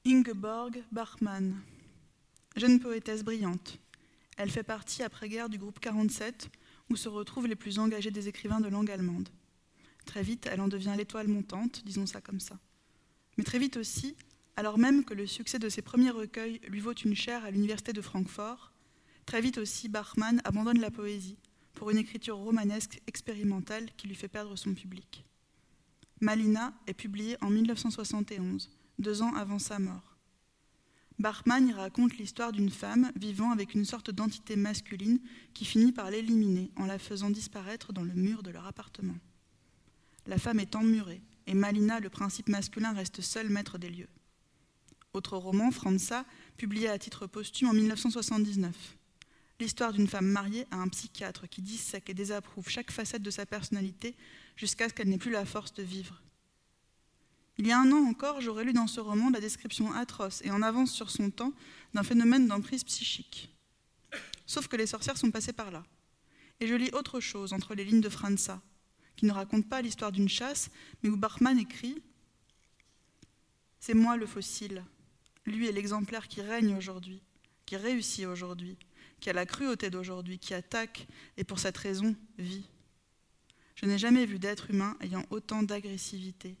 [0.06, 1.60] Ingeborg Bachmann,
[2.56, 3.78] jeune poétesse brillante.
[4.36, 6.48] Elle fait partie après-guerre du groupe 47,
[6.90, 9.28] où se retrouvent les plus engagés des écrivains de langue allemande.
[10.04, 12.56] Très vite, elle en devient l'étoile montante, disons ça comme ça.
[13.36, 14.16] Mais très vite aussi,
[14.56, 17.92] alors même que le succès de ses premiers recueils lui vaut une chaire à l'université
[17.92, 18.72] de Francfort,
[19.26, 21.38] très vite aussi Bachmann abandonne la poésie
[21.74, 25.24] pour une écriture romanesque expérimentale qui lui fait perdre son public.
[26.20, 30.16] Malina est publiée en 1971 deux ans avant sa mort.
[31.18, 35.20] Bachmann y raconte l'histoire d'une femme vivant avec une sorte d'entité masculine
[35.54, 39.16] qui finit par l'éliminer en la faisant disparaître dans le mur de leur appartement.
[40.26, 44.08] La femme est emmurée et Malina, le principe masculin, reste seul maître des lieux.
[45.12, 46.24] Autre roman, Franza,
[46.56, 48.74] publié à titre posthume en 1979.
[49.58, 53.46] L'histoire d'une femme mariée à un psychiatre qui dissèque et désapprouve chaque facette de sa
[53.46, 54.14] personnalité
[54.56, 56.22] jusqu'à ce qu'elle n'ait plus la force de vivre.
[57.58, 60.50] Il y a un an encore, j'aurais lu dans ce roman la description atroce et
[60.50, 61.54] en avance sur son temps
[61.94, 63.50] d'un phénomène d'emprise psychique.
[64.44, 65.82] Sauf que les sorcières sont passées par là.
[66.60, 68.60] Et je lis autre chose entre les lignes de Franza,
[69.16, 70.70] qui ne raconte pas l'histoire d'une chasse,
[71.02, 72.02] mais où Bachmann écrit
[73.80, 74.84] C'est moi le fossile.
[75.44, 77.22] Lui est l'exemplaire qui règne aujourd'hui,
[77.64, 78.76] qui réussit aujourd'hui,
[79.20, 82.68] qui a la cruauté d'aujourd'hui, qui attaque et pour cette raison vit.
[83.74, 86.56] Je n'ai jamais vu d'être humain ayant autant d'agressivité,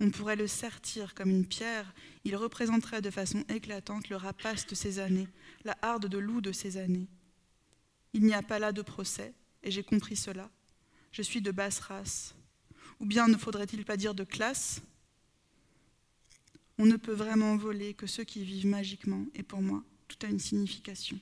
[0.00, 1.92] on pourrait le sertir comme une pierre,
[2.24, 5.28] il représenterait de façon éclatante le rapace de ces années,
[5.64, 7.08] la harde de loup de ces années.
[8.12, 10.50] Il n'y a pas là de procès, et j'ai compris cela.
[11.12, 12.34] Je suis de basse race.
[13.00, 14.82] Ou bien ne faudrait-il pas dire de classe?
[16.78, 20.28] On ne peut vraiment voler que ceux qui vivent magiquement, et pour moi, tout a
[20.28, 21.18] une signification.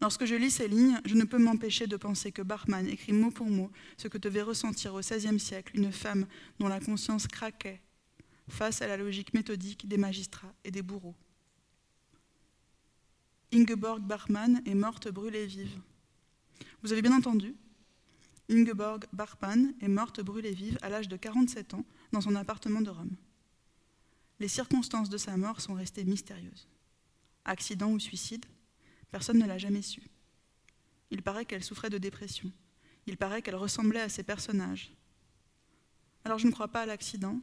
[0.00, 3.30] Lorsque je lis ces lignes, je ne peux m'empêcher de penser que Bachmann écrit mot
[3.30, 6.26] pour mot ce que devait ressentir au XVIe siècle une femme
[6.58, 7.82] dont la conscience craquait
[8.48, 11.14] face à la logique méthodique des magistrats et des bourreaux.
[13.52, 15.78] Ingeborg Bachmann est morte brûlée vive.
[16.82, 17.54] Vous avez bien entendu
[18.48, 22.88] Ingeborg Bachmann est morte brûlée vive à l'âge de 47 ans dans son appartement de
[22.88, 23.16] Rome.
[24.38, 26.66] Les circonstances de sa mort sont restées mystérieuses.
[27.44, 28.46] Accident ou suicide
[29.10, 30.02] Personne ne l'a jamais su.
[31.10, 32.50] Il paraît qu'elle souffrait de dépression.
[33.06, 34.94] Il paraît qu'elle ressemblait à ses personnages.
[36.24, 37.40] Alors je ne crois pas à l'accident,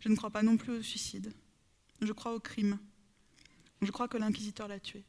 [0.00, 1.32] je ne crois pas non plus au suicide.
[2.00, 2.78] Je crois au crime.
[3.80, 5.04] Je crois que l'inquisiteur l'a tuée.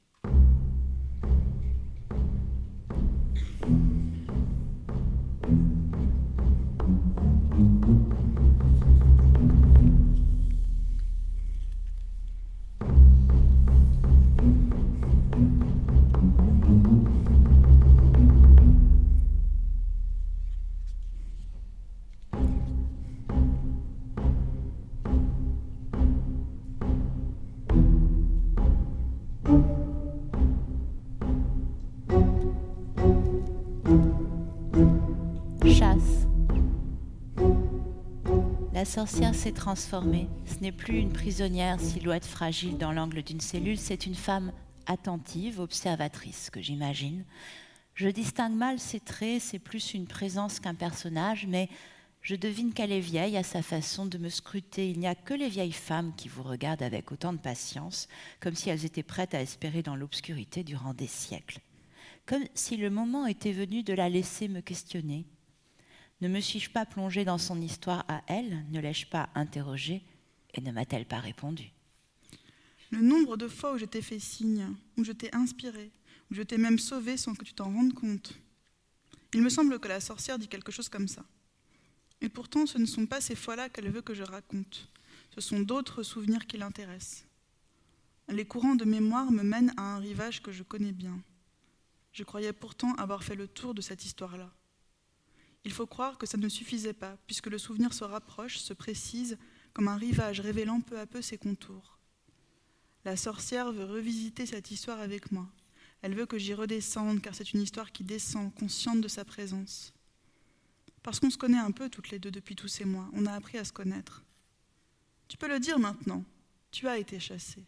[38.84, 40.28] La sorcière s'est transformée.
[40.46, 44.52] Ce n'est plus une prisonnière silhouette fragile dans l'angle d'une cellule, c'est une femme
[44.88, 47.24] attentive, observatrice, que j'imagine.
[47.96, 51.70] Je distingue mal ses traits, c'est plus une présence qu'un personnage, mais
[52.22, 54.90] je devine qu'elle est vieille à sa façon de me scruter.
[54.90, 58.10] Il n'y a que les vieilles femmes qui vous regardent avec autant de patience,
[58.42, 61.62] comme si elles étaient prêtes à espérer dans l'obscurité durant des siècles.
[62.26, 65.26] Comme si le moment était venu de la laisser me questionner,
[66.24, 70.02] ne me suis-je pas plongée dans son histoire à elle Ne l'ai-je pas interrogée
[70.54, 71.70] Et ne m'a-t-elle pas répondu
[72.92, 75.92] Le nombre de fois où je t'ai fait signe, où je t'ai inspiré,
[76.32, 78.40] où je t'ai même sauvé sans que tu t'en rendes compte.
[79.34, 81.26] Il me semble que la sorcière dit quelque chose comme ça.
[82.22, 84.90] Et pourtant, ce ne sont pas ces fois-là qu'elle veut que je raconte.
[85.36, 87.26] Ce sont d'autres souvenirs qui l'intéressent.
[88.30, 91.20] Les courants de mémoire me mènent à un rivage que je connais bien.
[92.14, 94.50] Je croyais pourtant avoir fait le tour de cette histoire-là.
[95.66, 99.38] Il faut croire que ça ne suffisait pas, puisque le souvenir se rapproche, se précise,
[99.74, 101.98] comme un rivage révélant peu à peu ses contours.
[103.06, 105.48] La sorcière veut revisiter cette histoire avec moi.
[106.02, 109.94] Elle veut que j'y redescende, car c'est une histoire qui descend, consciente de sa présence.
[111.02, 113.34] Parce qu'on se connaît un peu toutes les deux depuis tous ces mois, on a
[113.34, 114.24] appris à se connaître.
[115.28, 116.24] Tu peux le dire maintenant,
[116.72, 117.66] tu as été chassée.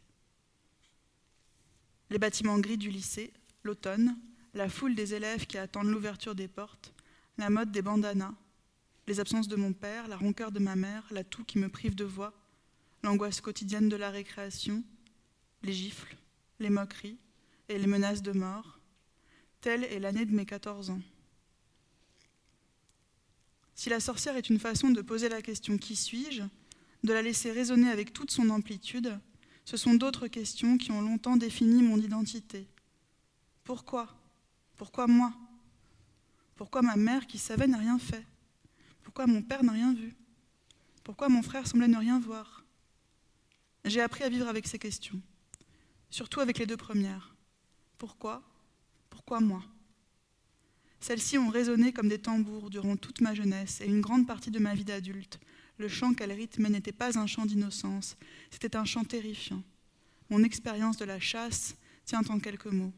[2.10, 4.17] Les bâtiments gris du lycée, l'automne,
[4.53, 6.93] la foule des élèves qui attendent l'ouverture des portes,
[7.37, 8.33] la mode des bandanas,
[9.07, 11.95] les absences de mon père, la rancœur de ma mère, la toux qui me prive
[11.95, 12.33] de voix,
[13.03, 14.83] l'angoisse quotidienne de la récréation,
[15.63, 16.15] les gifles,
[16.59, 17.17] les moqueries
[17.69, 18.79] et les menaces de mort.
[19.61, 21.01] Telle est l'année de mes 14 ans.
[23.75, 26.43] Si la sorcière est une façon de poser la question qui suis-je,
[27.03, 29.19] de la laisser résonner avec toute son amplitude,
[29.65, 32.67] ce sont d'autres questions qui ont longtemps défini mon identité.
[33.63, 34.15] Pourquoi?
[34.75, 35.33] Pourquoi moi?
[36.55, 38.25] Pourquoi ma mère qui savait n'a rien fait?
[39.03, 40.15] Pourquoi mon père n'a rien vu?
[41.03, 42.63] Pourquoi mon frère semblait ne rien voir?
[43.83, 45.21] J'ai appris à vivre avec ces questions,
[46.09, 47.35] surtout avec les deux premières.
[47.97, 48.41] Pourquoi?
[49.09, 49.63] Pourquoi moi?
[50.99, 54.57] Celles-ci ont résonné comme des tambours durant toute ma jeunesse et une grande partie de
[54.57, 55.39] ma vie d'adulte,
[55.77, 58.17] le chant qu'elle rythmait n'était pas un chant d'innocence,
[58.49, 59.61] c'était un chant terrifiant.
[60.29, 62.93] Mon expérience de la chasse tient en quelques mots.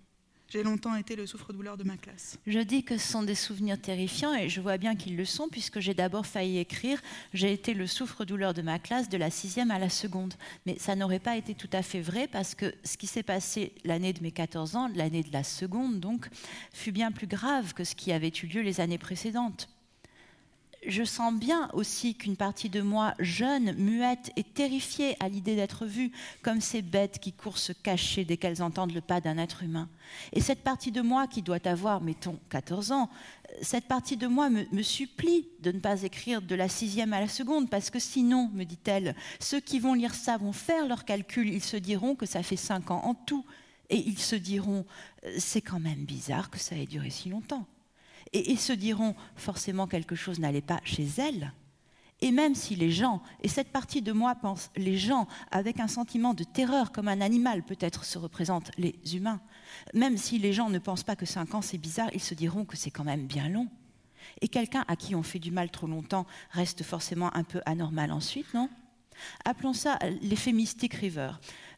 [0.49, 2.37] J'ai longtemps été le souffre-douleur de ma classe.
[2.47, 5.49] Je dis que ce sont des souvenirs terrifiants et je vois bien qu'ils le sont
[5.49, 7.01] puisque j'ai d'abord failli écrire
[7.33, 10.35] J'ai été le souffre-douleur de ma classe de la sixième à la seconde.
[10.65, 13.73] Mais ça n'aurait pas été tout à fait vrai parce que ce qui s'est passé
[13.83, 16.27] l'année de mes 14 ans, l'année de la seconde donc,
[16.71, 19.67] fut bien plus grave que ce qui avait eu lieu les années précédentes
[20.87, 25.85] je sens bien aussi qu'une partie de moi, jeune, muette et terrifiée à l'idée d'être
[25.85, 29.63] vue comme ces bêtes qui courent se cacher dès qu'elles entendent le pas d'un être
[29.63, 29.89] humain.
[30.33, 33.09] Et cette partie de moi qui doit avoir, mettons, 14 ans,
[33.61, 37.19] cette partie de moi me, me, supplie de ne pas écrire de la sixième à
[37.19, 41.05] la seconde, parce que sinon, me dit-elle, ceux qui vont lire ça vont faire leurs
[41.05, 43.45] calculs, ils se diront que ça fait cinq ans en tout,
[43.89, 44.85] et ils se diront,
[45.25, 47.65] euh, c'est quand même bizarre que ça ait duré si longtemps
[48.33, 51.53] et, se diront forcément quelque chose n'allait pas chez elles.
[52.19, 55.87] Et même si les gens, et cette partie de moi pense les gens avec un
[55.87, 59.39] sentiment de terreur comme un animal peut-être se représentent les humains,
[59.93, 62.65] même si les gens ne pensent pas que cinq ans c'est bizarre, ils se diront
[62.65, 63.67] que c'est quand même bien long.
[64.41, 68.11] Et quelqu'un à qui on fait du mal trop longtemps reste forcément un peu anormal
[68.11, 68.69] ensuite, non?
[69.45, 71.31] Appelons ça l'effet Mystic River.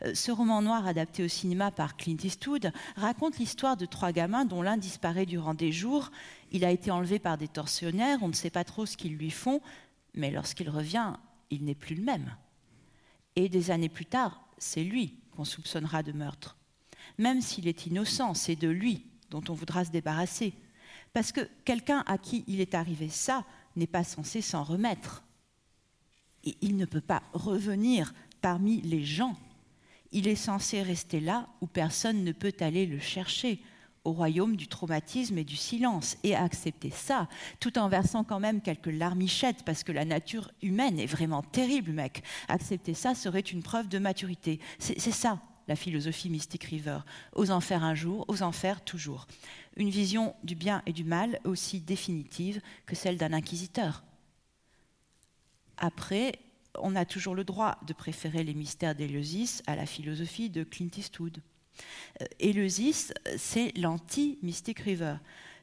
[0.05, 4.45] Euh, ce roman noir adapté au cinéma par Clint Eastwood raconte l'histoire de trois gamins
[4.45, 6.12] dont l'un disparaît durant des jours.
[6.51, 9.31] Il a été enlevé par des tortionnaires, on ne sait pas trop ce qu'ils lui
[9.31, 9.62] font,
[10.13, 11.13] mais lorsqu'il revient,
[11.49, 12.35] il n'est plus le même.
[13.35, 16.57] Et des années plus tard, c'est lui qu'on soupçonnera de meurtre.
[17.17, 20.53] Même s'il est innocent, c'est de lui dont on voudra se débarrasser.
[21.13, 25.23] Parce que quelqu'un à qui il est arrivé ça n'est pas censé s'en remettre.
[26.43, 29.35] Et il ne peut pas revenir parmi les gens
[30.12, 33.59] il est censé rester là où personne ne peut aller le chercher,
[34.03, 37.27] au royaume du traumatisme et du silence, et accepter ça,
[37.59, 41.91] tout en versant quand même quelques larmichettes, parce que la nature humaine est vraiment terrible,
[41.91, 42.23] mec.
[42.47, 44.60] Accepter ça serait une preuve de maturité.
[44.79, 47.00] C'est ça, la philosophie Mystic River.
[47.35, 49.27] Aux enfers un jour, aux enfers toujours.
[49.77, 54.04] Une vision du bien et du mal aussi définitive que celle d'un inquisiteur.
[55.77, 56.39] Après,
[56.77, 60.89] on a toujours le droit de préférer les mystères d'Éleusis à la philosophie de Clint
[60.97, 61.41] Eastwood.
[62.21, 65.15] Euh, Éleusis, c'est l'anti-Mystic River.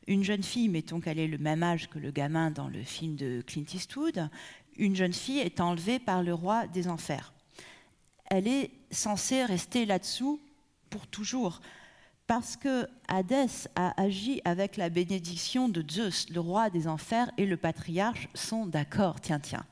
[0.07, 3.17] Une jeune fille, mettons qu'elle ait le même âge que le gamin dans le film
[3.17, 4.29] de Clint Eastwood,
[4.77, 7.33] une jeune fille est enlevée par le roi des enfers.
[8.27, 10.41] Elle est censée rester là-dessous
[10.91, 11.61] pour toujours,
[12.27, 17.47] parce que Hadès a agi avec la bénédiction de Zeus, le roi des enfers, et
[17.47, 19.65] le patriarche sont d'accord, tiens, tiens.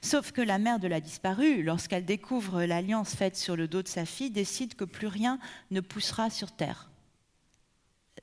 [0.00, 3.88] Sauf que la mère de la disparue, lorsqu'elle découvre l'alliance faite sur le dos de
[3.88, 5.38] sa fille, décide que plus rien
[5.70, 6.90] ne poussera sur terre.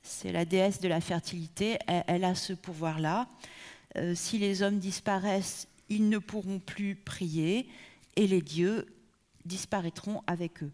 [0.02, 3.28] C'est la déesse de la fertilité, elle, a ce pouvoir-là.
[3.96, 7.68] Euh, si les hommes disparaissent, ils ne pourront plus prier
[8.16, 8.86] et les dieux
[9.44, 10.72] disparaîtront avec eux.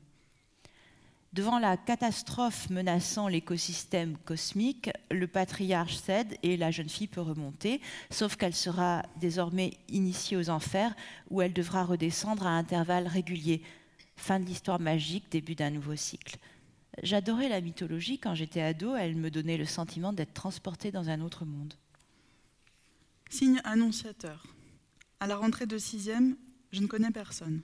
[1.36, 7.82] Devant la catastrophe menaçant l'écosystème cosmique, le patriarche cède et la jeune fille peut remonter,
[8.10, 10.94] sauf qu'elle sera désormais initiée aux enfers
[11.28, 13.60] où elle devra redescendre à intervalles réguliers.
[14.16, 16.38] Fin de l'histoire magique, début d'un nouveau cycle.
[17.02, 21.20] J'adorais la mythologie quand j'étais ado, elle me donnait le sentiment d'être transportée dans un
[21.20, 21.74] autre monde.
[23.28, 24.46] Signe annonciateur.
[25.20, 26.38] À la rentrée de sixième,
[26.72, 27.60] je ne connais personne.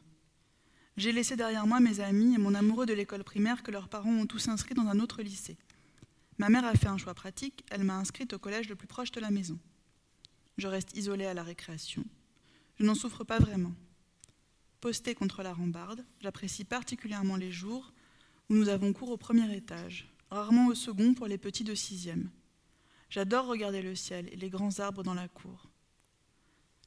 [0.99, 4.13] J'ai laissé derrière moi mes amis et mon amoureux de l'école primaire que leurs parents
[4.13, 5.57] ont tous inscrits dans un autre lycée.
[6.39, 9.11] Ma mère a fait un choix pratique, elle m'a inscrite au collège le plus proche
[9.11, 9.59] de la maison.
[10.59, 12.05] Je reste isolée à la récréation.
[12.79, 13.73] Je n'en souffre pas vraiment.
[14.81, 17.93] Postée contre la rambarde, j'apprécie particulièrement les jours
[18.51, 22.31] où nous avons cours au premier étage, rarement au second pour les petits de sixième.
[23.09, 25.72] J'adore regarder le ciel et les grands arbres dans la cour.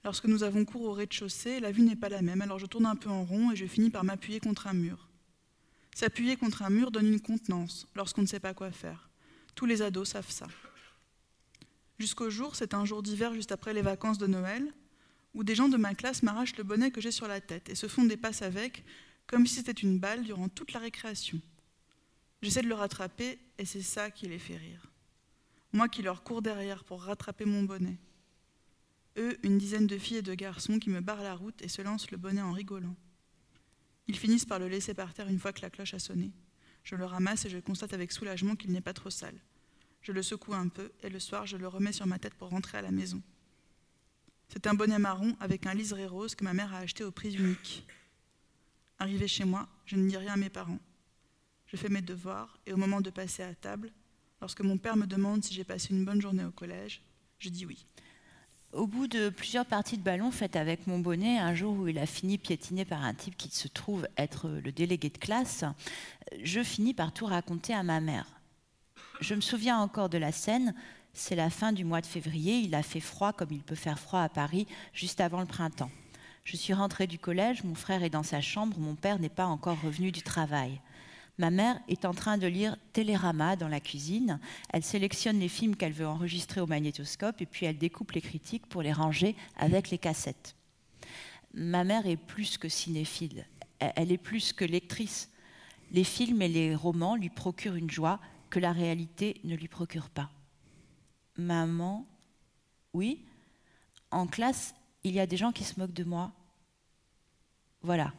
[0.05, 2.85] Lorsque nous avons cours au rez-de-chaussée, la vue n'est pas la même, alors je tourne
[2.85, 5.09] un peu en rond et je finis par m'appuyer contre un mur.
[5.95, 9.09] S'appuyer contre un mur donne une contenance lorsqu'on ne sait pas quoi faire.
[9.55, 10.45] Tous les ados savent ça.
[11.97, 14.71] Jusqu'au jour, c'est un jour d'hiver juste après les vacances de Noël,
[15.33, 17.75] où des gens de ma classe m'arrachent le bonnet que j'ai sur la tête et
[17.75, 18.85] se font des passes avec,
[19.25, 21.41] comme si c'était une balle durant toute la récréation.
[22.43, 24.85] J'essaie de le rattraper et c'est ça qui les fait rire.
[25.73, 27.97] Moi qui leur cours derrière pour rattraper mon bonnet.
[29.17, 31.81] Eux, une dizaine de filles et de garçons qui me barrent la route et se
[31.81, 32.95] lancent le bonnet en rigolant.
[34.07, 36.31] Ils finissent par le laisser par terre une fois que la cloche a sonné.
[36.83, 39.39] Je le ramasse et je constate avec soulagement qu'il n'est pas trop sale.
[40.01, 42.49] Je le secoue un peu et le soir, je le remets sur ma tête pour
[42.49, 43.21] rentrer à la maison.
[44.49, 47.33] C'est un bonnet marron avec un liseré rose que ma mère a acheté au prix
[47.33, 47.87] unique.
[48.99, 50.79] Arrivé chez moi, je ne dis rien à mes parents.
[51.65, 53.91] Je fais mes devoirs et au moment de passer à table,
[54.39, 57.01] lorsque mon père me demande si j'ai passé une bonne journée au collège,
[57.39, 57.85] je dis oui.
[58.75, 61.97] Au bout de plusieurs parties de ballon faites avec mon bonnet, un jour où il
[61.97, 65.63] a fini piétiné par un type qui se trouve être le délégué de classe,
[66.43, 68.27] je finis par tout raconter à ma mère.
[69.21, 70.75] Je me souviens encore de la scène,
[71.13, 73.97] c'est la fin du mois de février, il a fait froid comme il peut faire
[73.97, 75.91] froid à Paris juste avant le printemps.
[76.43, 79.45] Je suis rentrée du collège, mon frère est dans sa chambre, mon père n'est pas
[79.45, 80.81] encore revenu du travail.
[81.37, 84.39] Ma mère est en train de lire Télérama dans la cuisine.
[84.69, 88.67] Elle sélectionne les films qu'elle veut enregistrer au magnétoscope et puis elle découpe les critiques
[88.67, 90.55] pour les ranger avec les cassettes.
[91.53, 93.45] Ma mère est plus que cinéphile,
[93.79, 95.29] elle est plus que lectrice.
[95.91, 98.19] Les films et les romans lui procurent une joie
[98.49, 100.29] que la réalité ne lui procure pas.
[101.37, 102.05] Maman,
[102.93, 103.25] oui,
[104.11, 104.73] en classe,
[105.03, 106.31] il y a des gens qui se moquent de moi.
[107.81, 108.13] Voilà,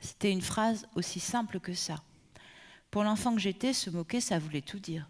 [0.00, 2.02] c'était une phrase aussi simple que ça.
[2.90, 5.08] Pour l'enfant que j'étais, se moquer, ça voulait tout dire.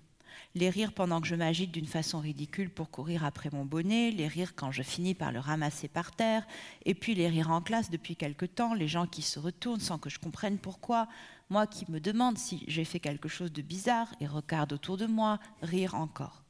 [0.54, 4.28] Les rires pendant que je m'agite d'une façon ridicule pour courir après mon bonnet, les
[4.28, 6.46] rires quand je finis par le ramasser par terre,
[6.84, 9.96] et puis les rires en classe depuis quelque temps, les gens qui se retournent sans
[9.96, 11.08] que je comprenne pourquoi,
[11.48, 15.06] moi qui me demande si j'ai fait quelque chose de bizarre et regarde autour de
[15.06, 16.42] moi, rire encore.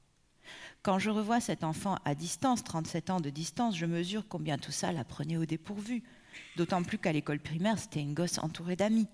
[0.83, 4.73] Quand je revois cet enfant à distance, 37 ans de distance, je mesure combien tout
[4.73, 6.03] ça la prenait au dépourvu.
[6.57, 9.07] D'autant plus qu'à l'école primaire, c'était une gosse entourée d'amis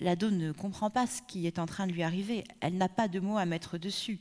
[0.00, 2.44] l'ado ne comprend pas ce qui est en train de lui arriver.
[2.60, 4.20] Elle n'a pas de mots à mettre dessus.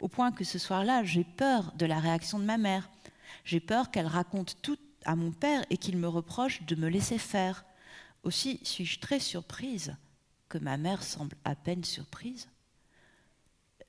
[0.00, 2.90] Au point que ce soir-là, j'ai peur de la réaction de ma mère.
[3.44, 7.18] J'ai peur qu'elle raconte tout à mon père et qu'il me reproche de me laisser
[7.18, 7.64] faire.
[8.22, 9.96] Aussi suis-je très surprise
[10.48, 12.48] que ma mère semble à peine surprise.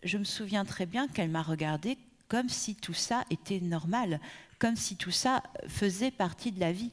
[0.02, 4.20] Je me souviens très bien qu'elle m'a regardée comme si tout ça était normal,
[4.60, 6.92] comme si tout ça faisait partie de la vie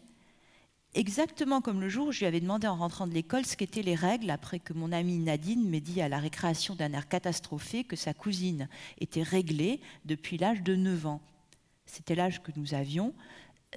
[0.94, 3.82] exactement comme le jour où je lui avais demandé en rentrant de l'école ce qu'étaient
[3.82, 7.84] les règles après que mon amie Nadine m'ait dit à la récréation d'un air catastrophé
[7.84, 8.68] que sa cousine
[9.00, 11.20] était réglée depuis l'âge de 9 ans.
[11.86, 13.14] C'était l'âge que nous avions.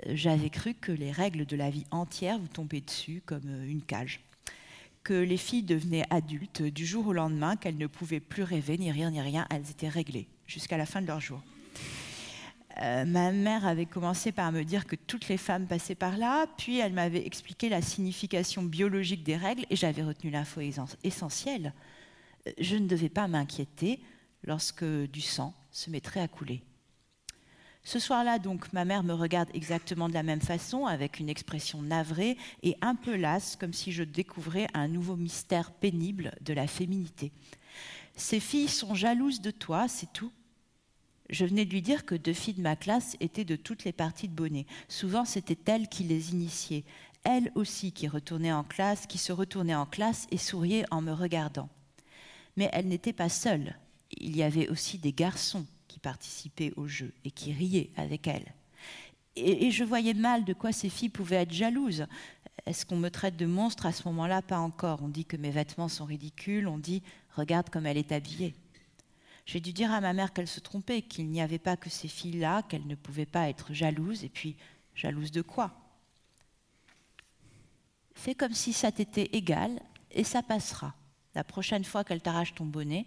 [0.05, 3.67] Euh, j'avais cru que les règles de la vie entière vous tombaient dessus comme euh,
[3.67, 4.21] une cage.
[5.03, 8.91] Que les filles devenaient adultes du jour au lendemain, qu'elles ne pouvaient plus rêver, ni
[8.91, 11.41] rire, ni rien, elles étaient réglées jusqu'à la fin de leur jour.
[12.81, 16.47] Euh, ma mère avait commencé par me dire que toutes les femmes passaient par là,
[16.57, 20.61] puis elle m'avait expliqué la signification biologique des règles et j'avais retenu l'info
[21.03, 21.73] essentielle.
[22.47, 24.01] Euh, je ne devais pas m'inquiéter
[24.43, 26.63] lorsque du sang se mettrait à couler.
[27.85, 31.81] Ce soir-là, donc, ma mère me regarde exactement de la même façon, avec une expression
[31.81, 36.65] navrée et un peu lasse, comme si je découvrais un nouveau mystère pénible de la
[36.65, 37.33] féminité.
[38.15, 40.31] Ces filles sont jalouses de toi, c'est tout.
[41.33, 43.91] Je venais de lui dire que deux filles de ma classe étaient de toutes les
[43.91, 44.67] parties de bonnet.
[44.87, 46.83] Souvent, c'était elle qui les initiait.
[47.23, 51.11] Elle aussi qui retournait en classe, qui se retournait en classe et souriait en me
[51.11, 51.69] regardant.
[52.55, 53.75] Mais elle n'était pas seule.
[54.15, 58.53] Il y avait aussi des garçons qui participaient au jeu et qui riaient avec elle.
[59.35, 62.05] Et, et je voyais mal de quoi ces filles pouvaient être jalouses.
[62.67, 64.43] Est-ce qu'on me traite de monstre à ce moment-là?
[64.43, 65.01] Pas encore.
[65.01, 67.01] On dit que mes vêtements sont ridicules, on dit
[67.35, 68.53] regarde comme elle est habillée.
[69.45, 72.07] J'ai dû dire à ma mère qu'elle se trompait, qu'il n'y avait pas que ces
[72.07, 74.55] filles-là, qu'elle ne pouvait pas être jalouse, et puis
[74.95, 75.73] jalouse de quoi?
[78.15, 79.81] Fais comme si ça t'était égal,
[80.11, 80.95] et ça passera.
[81.35, 83.05] La prochaine fois qu'elle t'arrache ton bonnet,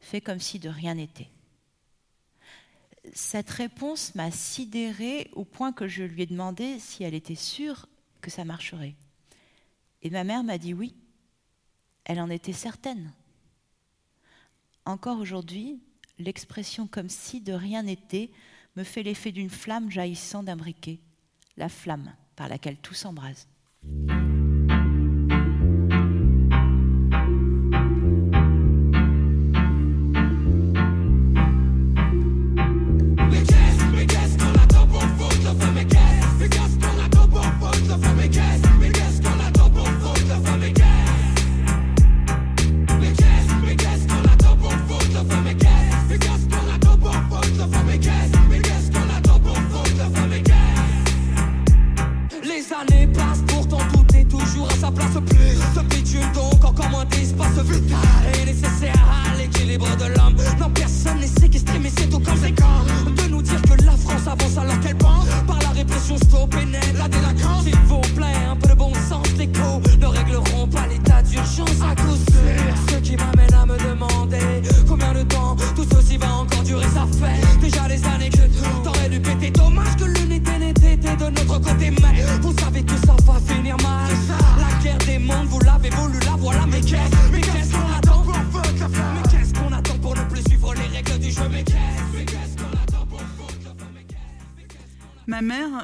[0.00, 1.30] fais comme si de rien n'était.
[3.12, 7.88] Cette réponse m'a sidérée au point que je lui ai demandé si elle était sûre
[8.20, 8.96] que ça marcherait.
[10.02, 10.94] Et ma mère m'a dit oui.
[12.04, 13.12] Elle en était certaine.
[14.86, 15.80] Encore aujourd'hui,
[16.20, 18.30] l'expression comme si de rien n'était
[18.76, 21.00] me fait l'effet d'une flamme jaillissant d'un briquet,
[21.56, 23.48] la flamme par laquelle tout s'embrase.
[54.86, 55.58] sa place plus.
[55.74, 57.98] Ce bitume donc encore moins d'espace vital.
[58.40, 60.36] Et nécessaire à l'équilibre de l'homme.
[60.60, 62.84] Non personne n'est séquestré mais c'est au conséquent
[63.16, 66.64] De nous dire que la France avance alors qu'elle pense Par la répression stop et
[66.66, 67.64] net la délinquance.
[67.64, 71.80] S'il vous plaît un peu de bon sens Les coups ne régleront pas l'état d'urgence.
[71.82, 76.32] À cause de Ce qui m'amène à me demander Combien de temps tout ceci va
[76.34, 78.15] encore durer ça fait Déjà les années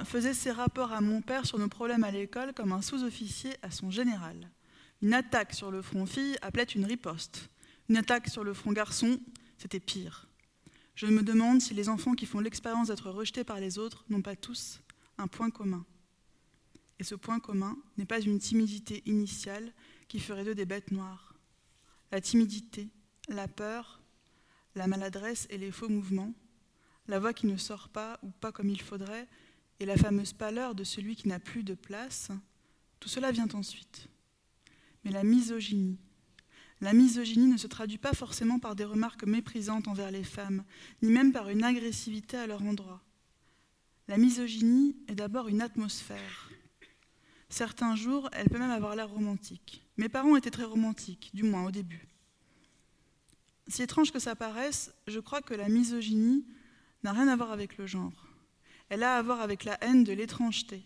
[0.04, 3.70] faisait ses rapports à mon père sur nos problèmes à l'école comme un sous-officier à
[3.70, 4.50] son général.
[5.02, 7.48] Une attaque sur le front fille appelait une riposte.
[7.88, 9.18] Une attaque sur le front garçon,
[9.58, 10.28] c'était pire.
[10.94, 14.22] Je me demande si les enfants qui font l'expérience d'être rejetés par les autres n'ont
[14.22, 14.80] pas tous
[15.18, 15.84] un point commun.
[16.98, 19.72] Et ce point commun n'est pas une timidité initiale
[20.06, 21.34] qui ferait d'eux des bêtes noires.
[22.12, 22.88] La timidité,
[23.28, 24.00] la peur,
[24.74, 26.32] la maladresse et les faux mouvements,
[27.08, 29.28] la voix qui ne sort pas ou pas comme il faudrait,
[29.80, 32.30] et la fameuse pâleur de celui qui n'a plus de place,
[33.00, 34.08] tout cela vient ensuite.
[35.04, 35.98] Mais la misogynie,
[36.80, 40.64] la misogynie ne se traduit pas forcément par des remarques méprisantes envers les femmes,
[41.00, 43.00] ni même par une agressivité à leur endroit.
[44.08, 46.50] La misogynie est d'abord une atmosphère.
[47.48, 49.84] Certains jours, elle peut même avoir l'air romantique.
[49.96, 52.08] Mes parents étaient très romantiques, du moins au début.
[53.68, 56.44] Si étrange que ça paraisse, je crois que la misogynie
[57.02, 58.12] n'a rien à voir avec le genre
[58.92, 60.82] elle a à voir avec la haine de l'étrangeté.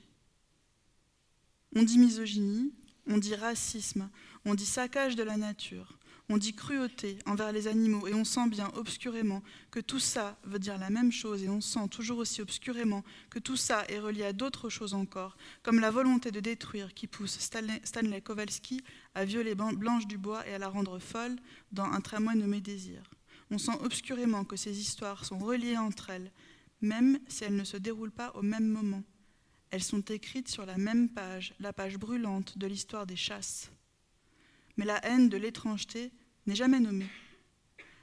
[1.74, 2.72] On dit misogynie,
[3.08, 4.08] on dit racisme,
[4.44, 5.98] on dit saccage de la nature,
[6.28, 9.42] on dit cruauté envers les animaux, et on sent bien obscurément
[9.72, 13.40] que tout ça veut dire la même chose, et on sent toujours aussi obscurément que
[13.40, 17.40] tout ça est relié à d'autres choses encore, comme la volonté de détruire qui pousse
[17.40, 18.84] Stanley, Kowalski
[19.16, 21.34] à violer Blanche Dubois et à la rendre folle
[21.72, 23.02] dans un tramway nommé Désir.
[23.50, 26.32] On sent obscurément que ces histoires sont reliées entre elles,
[26.80, 29.02] même si elles ne se déroulent pas au même moment.
[29.70, 33.70] Elles sont écrites sur la même page, la page brûlante de l'histoire des chasses.
[34.76, 36.12] Mais la haine de l'étrangeté
[36.46, 37.08] n'est jamais nommée.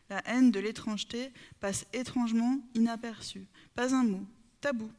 [0.09, 3.47] La haine de l'étrangeté passe étrangement inaperçue.
[3.75, 4.25] Pas un mot,
[4.61, 4.91] tabou.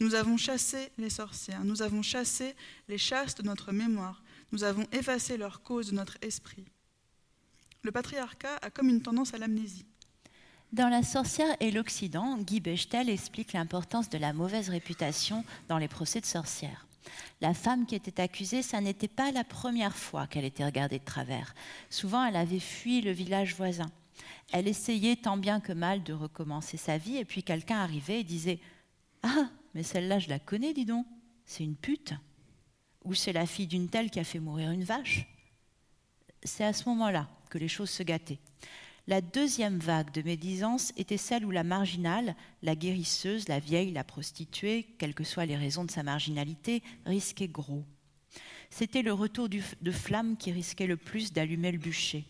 [0.00, 2.54] Nous avons chassé les sorcières, nous avons chassé
[2.86, 4.22] les chasses de notre mémoire,
[4.52, 6.64] nous avons effacé leur cause de notre esprit.
[7.82, 9.86] Le patriarcat a comme une tendance à l'amnésie.
[10.72, 15.88] Dans La sorcière et l'Occident, Guy Bechtel explique l'importance de la mauvaise réputation dans les
[15.88, 16.86] procès de sorcières.
[17.40, 21.04] La femme qui était accusée, ça n'était pas la première fois qu'elle était regardée de
[21.04, 21.54] travers.
[21.88, 23.90] Souvent, elle avait fui le village voisin.
[24.52, 28.24] Elle essayait tant bien que mal de recommencer sa vie, et puis quelqu'un arrivait et
[28.24, 28.58] disait
[29.22, 31.06] Ah, mais celle-là, je la connais, dis donc,
[31.46, 32.12] c'est une pute.
[33.04, 35.26] Ou c'est la fille d'une telle qui a fait mourir une vache.
[36.42, 38.38] C'est à ce moment-là que les choses se gâtaient.
[39.06, 44.04] La deuxième vague de médisance était celle où la marginale, la guérisseuse, la vieille, la
[44.04, 47.84] prostituée, quelles que soient les raisons de sa marginalité, risquait gros.
[48.68, 52.26] C'était le retour de flamme qui risquait le plus d'allumer le bûcher.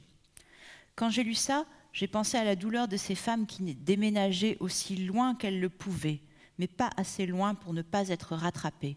[0.94, 4.94] Quand j'ai lu ça, j'ai pensé à la douleur de ces femmes qui déménageaient aussi
[4.94, 6.20] loin qu'elles le pouvaient,
[6.58, 8.96] mais pas assez loin pour ne pas être rattrapées.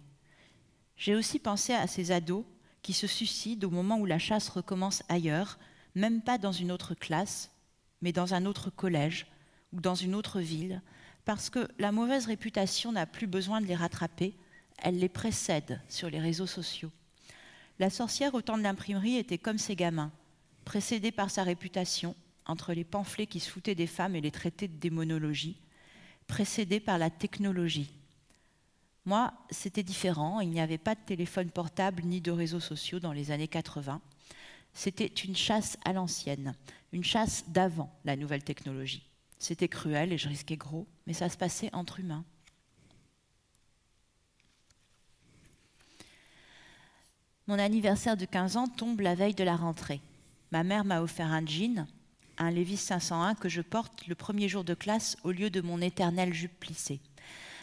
[0.97, 2.45] J'ai aussi pensé à ces ados
[2.83, 5.57] qui se suicident au moment où la chasse recommence ailleurs,
[5.95, 7.51] même pas dans une autre classe,
[8.01, 9.27] mais dans un autre collège
[9.73, 10.81] ou dans une autre ville,
[11.25, 14.35] parce que la mauvaise réputation n'a plus besoin de les rattraper,
[14.77, 16.91] elle les précède sur les réseaux sociaux.
[17.79, 20.11] La sorcière au temps de l'imprimerie était comme ses gamins,
[20.65, 22.15] précédée par sa réputation,
[22.45, 25.57] entre les pamphlets qui se des femmes et les traités de démonologie,
[26.27, 27.91] précédée par la technologie.
[29.05, 33.13] Moi, c'était différent, il n'y avait pas de téléphone portable ni de réseaux sociaux dans
[33.13, 34.01] les années 80.
[34.73, 36.55] C'était une chasse à l'ancienne,
[36.93, 39.07] une chasse d'avant la nouvelle technologie.
[39.37, 42.23] C'était cruel et je risquais gros, mais ça se passait entre humains.
[47.47, 49.99] Mon anniversaire de 15 ans tombe la veille de la rentrée.
[50.51, 51.87] Ma mère m'a offert un jean,
[52.37, 55.81] un Levis 501 que je porte le premier jour de classe au lieu de mon
[55.81, 56.99] éternelle jupe plissée.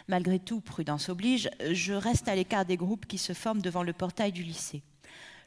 [0.07, 3.93] Malgré tout, prudence oblige, je reste à l'écart des groupes qui se forment devant le
[3.93, 4.83] portail du lycée.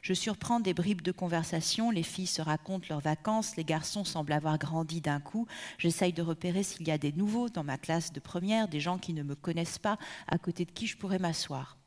[0.03, 4.33] Je surprends des bribes de conversation, les filles se racontent leurs vacances, les garçons semblent
[4.33, 5.47] avoir grandi d'un coup.
[5.77, 8.97] J'essaye de repérer s'il y a des nouveaux dans ma classe de première, des gens
[8.97, 9.97] qui ne me connaissent pas,
[10.27, 11.77] à côté de qui je pourrais m'asseoir.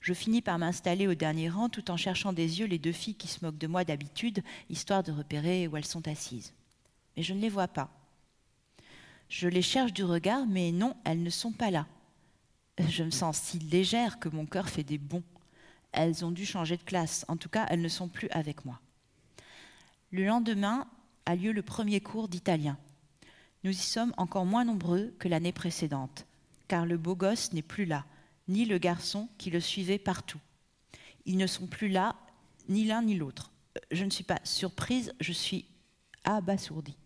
[0.00, 3.16] Je finis par m'installer au dernier rang tout en cherchant des yeux les deux filles
[3.16, 6.54] qui se moquent de moi d'habitude, histoire de repérer où elles sont assises.
[7.18, 7.90] Mais je ne les vois pas.
[9.28, 11.86] Je les cherche du regard, mais non, elles ne sont pas là.
[12.88, 15.24] Je me sens si légère que mon cœur fait des bonds
[15.92, 17.24] elles ont dû changer de classe.
[17.28, 18.80] En tout cas, elles ne sont plus avec moi.
[20.10, 20.86] Le lendemain
[21.26, 22.78] a lieu le premier cours d'italien.
[23.64, 26.26] Nous y sommes encore moins nombreux que l'année précédente,
[26.68, 28.04] car le beau gosse n'est plus là,
[28.46, 30.40] ni le garçon qui le suivait partout.
[31.26, 32.16] Ils ne sont plus là,
[32.68, 33.52] ni l'un ni l'autre.
[33.90, 35.66] Je ne suis pas surprise, je suis
[36.24, 36.96] abasourdie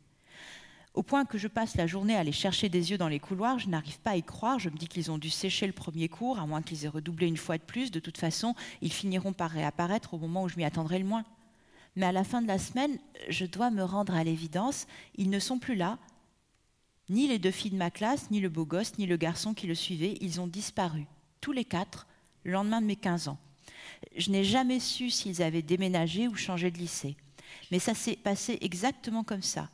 [0.94, 3.58] au point que je passe la journée à les chercher des yeux dans les couloirs,
[3.58, 6.08] je n'arrive pas à y croire, je me dis qu'ils ont dû sécher le premier
[6.08, 9.32] cours, à moins qu'ils aient redoublé une fois de plus, de toute façon, ils finiront
[9.32, 11.24] par réapparaître au moment où je m'y attendrai le moins.
[11.96, 14.86] Mais à la fin de la semaine, je dois me rendre à l'évidence,
[15.16, 15.98] ils ne sont plus là,
[17.08, 19.66] ni les deux filles de ma classe, ni le beau gosse, ni le garçon qui
[19.66, 21.06] le suivait, ils ont disparu,
[21.40, 22.06] tous les quatre,
[22.44, 23.38] le lendemain de mes 15 ans.
[24.16, 27.16] Je n'ai jamais su s'ils avaient déménagé ou changé de lycée.
[27.70, 29.70] Mais ça s'est passé exactement comme ça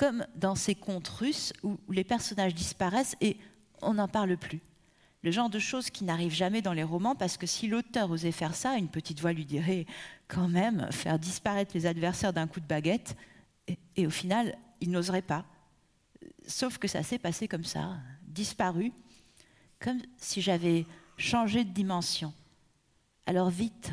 [0.00, 3.36] comme dans ces contes russes où les personnages disparaissent et
[3.82, 4.62] on n'en parle plus.
[5.22, 8.32] Le genre de choses qui n'arrivent jamais dans les romans, parce que si l'auteur osait
[8.32, 9.84] faire ça, une petite voix lui dirait
[10.26, 13.14] quand même faire disparaître les adversaires d'un coup de baguette,
[13.94, 15.44] et, au final, il n'oserait pas.
[16.46, 18.94] Sauf que ça s'est passé comme ça, disparu,
[19.80, 20.86] comme si j'avais
[21.18, 22.32] changé de dimension.
[23.26, 23.92] Alors vite,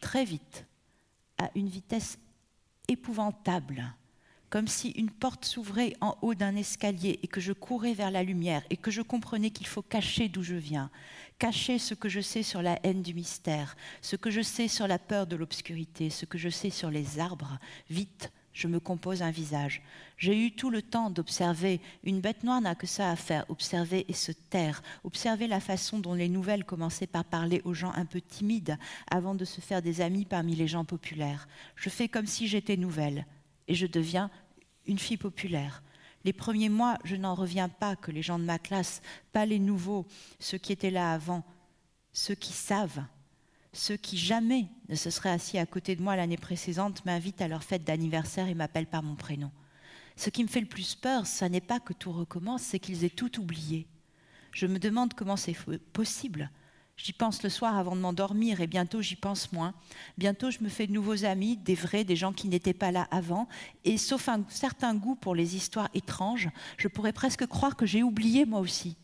[0.00, 0.64] très vite,
[1.38, 2.20] à une vitesse
[2.86, 3.96] épouvantable
[4.54, 8.22] comme si une porte s'ouvrait en haut d'un escalier et que je courais vers la
[8.22, 10.92] lumière et que je comprenais qu'il faut cacher d'où je viens,
[11.40, 14.86] cacher ce que je sais sur la haine du mystère, ce que je sais sur
[14.86, 17.58] la peur de l'obscurité, ce que je sais sur les arbres.
[17.90, 19.82] Vite, je me compose un visage.
[20.18, 21.80] J'ai eu tout le temps d'observer.
[22.04, 25.98] Une bête noire n'a que ça à faire, observer et se taire, observer la façon
[25.98, 28.78] dont les nouvelles commençaient par parler aux gens un peu timides
[29.10, 31.48] avant de se faire des amis parmi les gens populaires.
[31.74, 33.26] Je fais comme si j'étais nouvelle
[33.68, 34.30] et je deviens
[34.86, 35.82] une fille populaire.
[36.24, 39.58] Les premiers mois, je n'en reviens pas que les gens de ma classe, pas les
[39.58, 40.06] nouveaux,
[40.38, 41.44] ceux qui étaient là avant,
[42.12, 43.04] ceux qui savent,
[43.72, 47.48] ceux qui jamais ne se seraient assis à côté de moi l'année précédente, m'invitent à
[47.48, 49.50] leur fête d'anniversaire et m'appellent par mon prénom.
[50.16, 53.04] Ce qui me fait le plus peur, ce n'est pas que tout recommence, c'est qu'ils
[53.04, 53.86] aient tout oublié.
[54.52, 55.56] Je me demande comment c'est
[55.92, 56.50] possible
[56.96, 59.74] J'y pense le soir avant de m'endormir et bientôt j'y pense moins.
[60.16, 63.08] Bientôt je me fais de nouveaux amis, des vrais, des gens qui n'étaient pas là
[63.10, 63.48] avant.
[63.84, 68.02] Et sauf un certain goût pour les histoires étranges, je pourrais presque croire que j'ai
[68.02, 68.96] oublié moi aussi.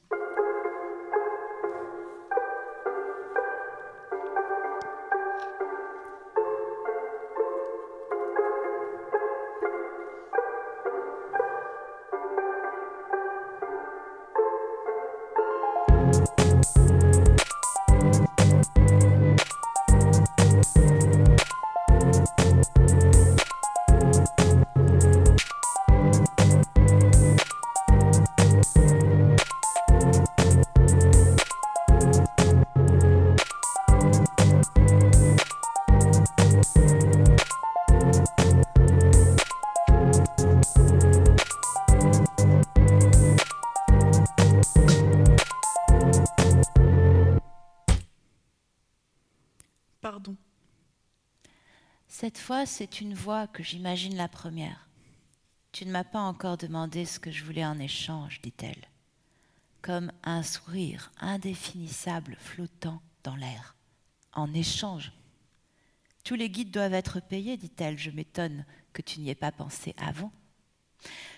[52.67, 54.89] C'est une voix que j'imagine la première.
[55.73, 58.89] Tu ne m'as pas encore demandé ce que je voulais en échange, dit-elle,
[59.83, 63.77] comme un sourire indéfinissable flottant dans l'air.
[64.33, 65.13] En échange.
[66.25, 67.99] Tous les guides doivent être payés, dit-elle.
[67.99, 70.33] Je m'étonne que tu n'y aies pas pensé avant.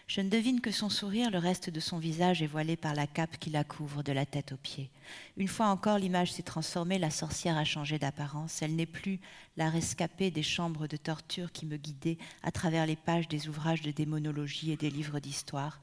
[0.06, 3.06] Je ne devine que son sourire, le reste de son visage est voilé par la
[3.06, 4.90] cape qui la couvre de la tête aux pieds.
[5.36, 8.62] Une fois encore, l'image s'est transformée, la sorcière a changé d'apparence.
[8.62, 9.20] Elle n'est plus
[9.56, 13.82] la rescapée des chambres de torture qui me guidait à travers les pages des ouvrages
[13.82, 15.80] de démonologie et des livres d'histoire.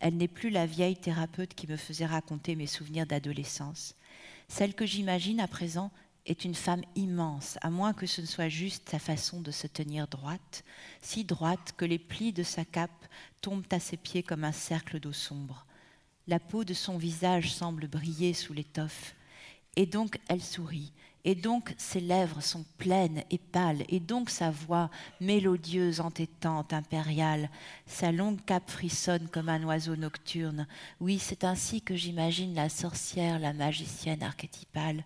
[0.00, 3.94] Elle n'est plus la vieille thérapeute qui me faisait raconter mes souvenirs d'adolescence.
[4.48, 5.90] Celle que j'imagine à présent
[6.26, 9.66] est une femme immense, à moins que ce ne soit juste sa façon de se
[9.66, 10.64] tenir droite,
[11.00, 13.06] si droite que les plis de sa cape
[13.40, 15.64] tombent à ses pieds comme un cercle d'eau sombre.
[16.26, 19.14] La peau de son visage semble briller sous l'étoffe,
[19.76, 20.92] et donc elle sourit,
[21.28, 27.50] Et donc ses lèvres sont pleines et pâles, et donc sa voix mélodieuse, entêtante, impériale,
[27.84, 30.68] sa longue cape frissonne comme un oiseau nocturne.
[31.00, 35.02] Oui, c'est ainsi que j'imagine la sorcière, la magicienne archétypale.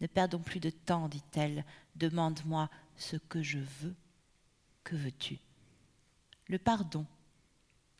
[0.00, 1.64] Ne perdons plus de temps, dit-elle,
[1.96, 3.94] demande-moi ce que je veux.
[4.84, 5.38] Que veux-tu?
[6.46, 7.06] Le pardon.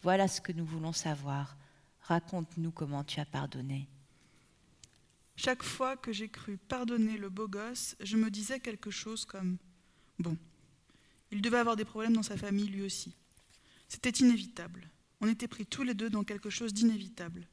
[0.03, 1.57] Voilà ce que nous voulons savoir.
[2.03, 3.89] Raconte-nous comment tu as pardonné.
[5.37, 9.59] Chaque fois que j'ai cru pardonner le beau gosse, je me disais quelque chose comme
[10.19, 10.37] Bon,
[11.31, 13.15] il devait avoir des problèmes dans sa famille lui aussi.
[13.89, 14.91] C'était inévitable.
[15.21, 17.47] On était pris tous les deux dans quelque chose d'inévitable.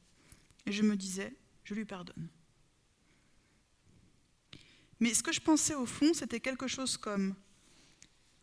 [0.66, 1.32] Et je me disais
[1.64, 2.28] Je lui pardonne.
[5.00, 7.34] Mais ce que je pensais au fond, c'était quelque chose comme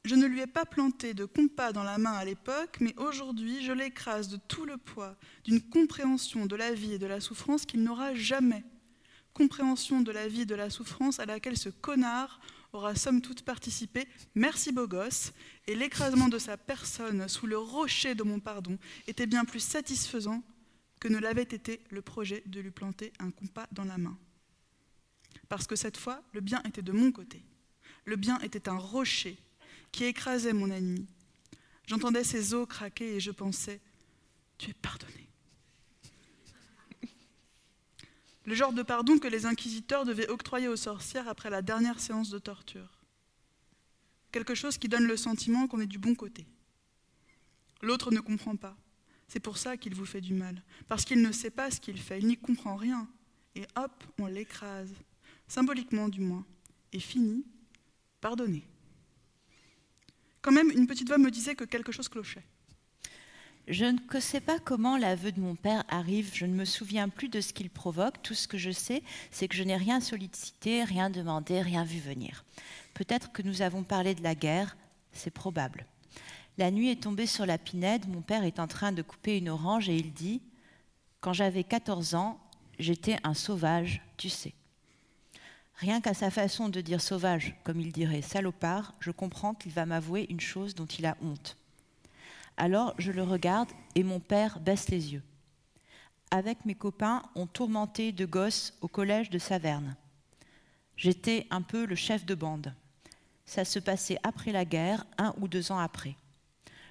[0.05, 3.63] Je ne lui ai pas planté de compas dans la main à l'époque, mais aujourd'hui
[3.63, 7.65] je l'écrase de tout le poids d'une compréhension de la vie et de la souffrance
[7.65, 8.63] qu'il n'aura jamais.
[9.33, 12.39] Compréhension de la vie et de la souffrance à laquelle ce connard
[12.73, 15.31] aura somme toute participé, merci beau gosse,
[15.67, 18.77] et l'écrasement de sa personne sous le rocher de mon pardon
[19.07, 20.43] était bien plus satisfaisant
[20.99, 24.17] que ne l'avait été le projet de lui planter un compas dans la main.
[25.53, 27.43] Parce que cette fois, le bien était de mon côté.
[28.05, 29.37] Le bien était un rocher
[29.91, 31.05] qui écrasait mon ennemi.
[31.85, 33.79] J'entendais ses os craquer et je pensais,
[34.57, 35.29] tu es pardonné.
[38.45, 42.31] le genre de pardon que les inquisiteurs devaient octroyer aux sorcières après la dernière séance
[42.31, 43.03] de torture.
[44.31, 46.47] Quelque chose qui donne le sentiment qu'on est du bon côté.
[47.83, 48.75] L'autre ne comprend pas.
[49.27, 51.99] C'est pour ça qu'il vous fait du mal, parce qu'il ne sait pas ce qu'il
[51.99, 53.07] fait, il n'y comprend rien.
[53.53, 54.91] Et hop, on l'écrase,
[55.47, 56.45] symboliquement du moins,
[56.91, 57.45] et fini,
[58.21, 58.67] pardonné.
[60.41, 62.43] Quand même, une petite voix me disait que quelque chose clochait.
[63.67, 67.29] Je ne sais pas comment l'aveu de mon père arrive, je ne me souviens plus
[67.29, 70.83] de ce qu'il provoque, tout ce que je sais, c'est que je n'ai rien sollicité,
[70.83, 72.43] rien demandé, rien vu venir.
[72.93, 74.75] Peut-être que nous avons parlé de la guerre,
[75.13, 75.85] c'est probable.
[76.57, 79.49] La nuit est tombée sur la pinède, mon père est en train de couper une
[79.49, 80.41] orange et il dit
[81.21, 82.39] Quand j'avais 14 ans,
[82.79, 84.53] j'étais un sauvage, tu sais.
[85.75, 89.85] Rien qu'à sa façon de dire sauvage, comme il dirait salopard, je comprends qu'il va
[89.85, 91.57] m'avouer une chose dont il a honte.
[92.57, 95.23] Alors je le regarde et mon père baisse les yeux.
[96.31, 99.95] Avec mes copains, on tourmentait de gosses au collège de Saverne.
[100.95, 102.73] J'étais un peu le chef de bande.
[103.45, 106.15] Ça se passait après la guerre, un ou deux ans après.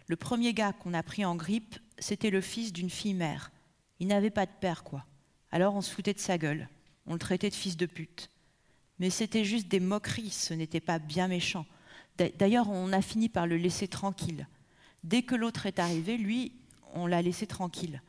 [0.07, 3.53] Le premier gars qu'on a pris en grippe, c'était le fils d'une fille mère.
[4.01, 5.05] Il n'avait pas de père, quoi.
[5.51, 6.69] Alors on se foutait de sa gueule.
[7.07, 8.29] On le traitait de fils de pute.
[9.03, 11.67] Mais c'était juste des moqueries, ce n'était pas bien méchant.
[12.39, 14.47] D'ailleurs, on a fini par le laisser tranquille.
[15.03, 16.53] Dès que l'autre est arrivé, lui,
[16.95, 18.01] on l'a laissé tranquille.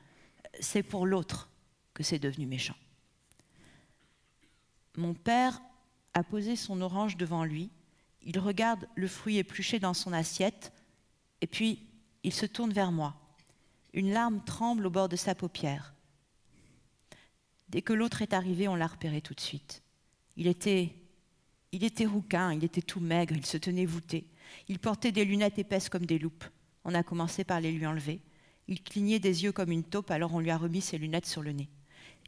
[0.59, 1.49] C'est pour l'autre
[1.95, 2.75] que c'est devenu méchant.
[4.95, 5.63] Mon père
[6.13, 7.71] a posé son orange devant lui,
[8.21, 10.71] il regarde le fruit épluché dans son assiette,
[11.41, 11.87] et puis
[12.21, 13.15] il se tourne vers moi.
[13.93, 15.95] Une larme tremble au bord de sa paupière.
[17.69, 19.82] Dès que l'autre est arrivé, on l'a repéré tout de suite.
[20.35, 20.95] Il était,
[21.71, 24.25] il était rouquin, il était tout maigre, il se tenait voûté.
[24.67, 26.45] Il portait des lunettes épaisses comme des loupes.
[26.85, 28.21] On a commencé par les lui enlever.
[28.67, 31.41] Il clignait des yeux comme une taupe, alors on lui a remis ses lunettes sur
[31.41, 31.69] le nez.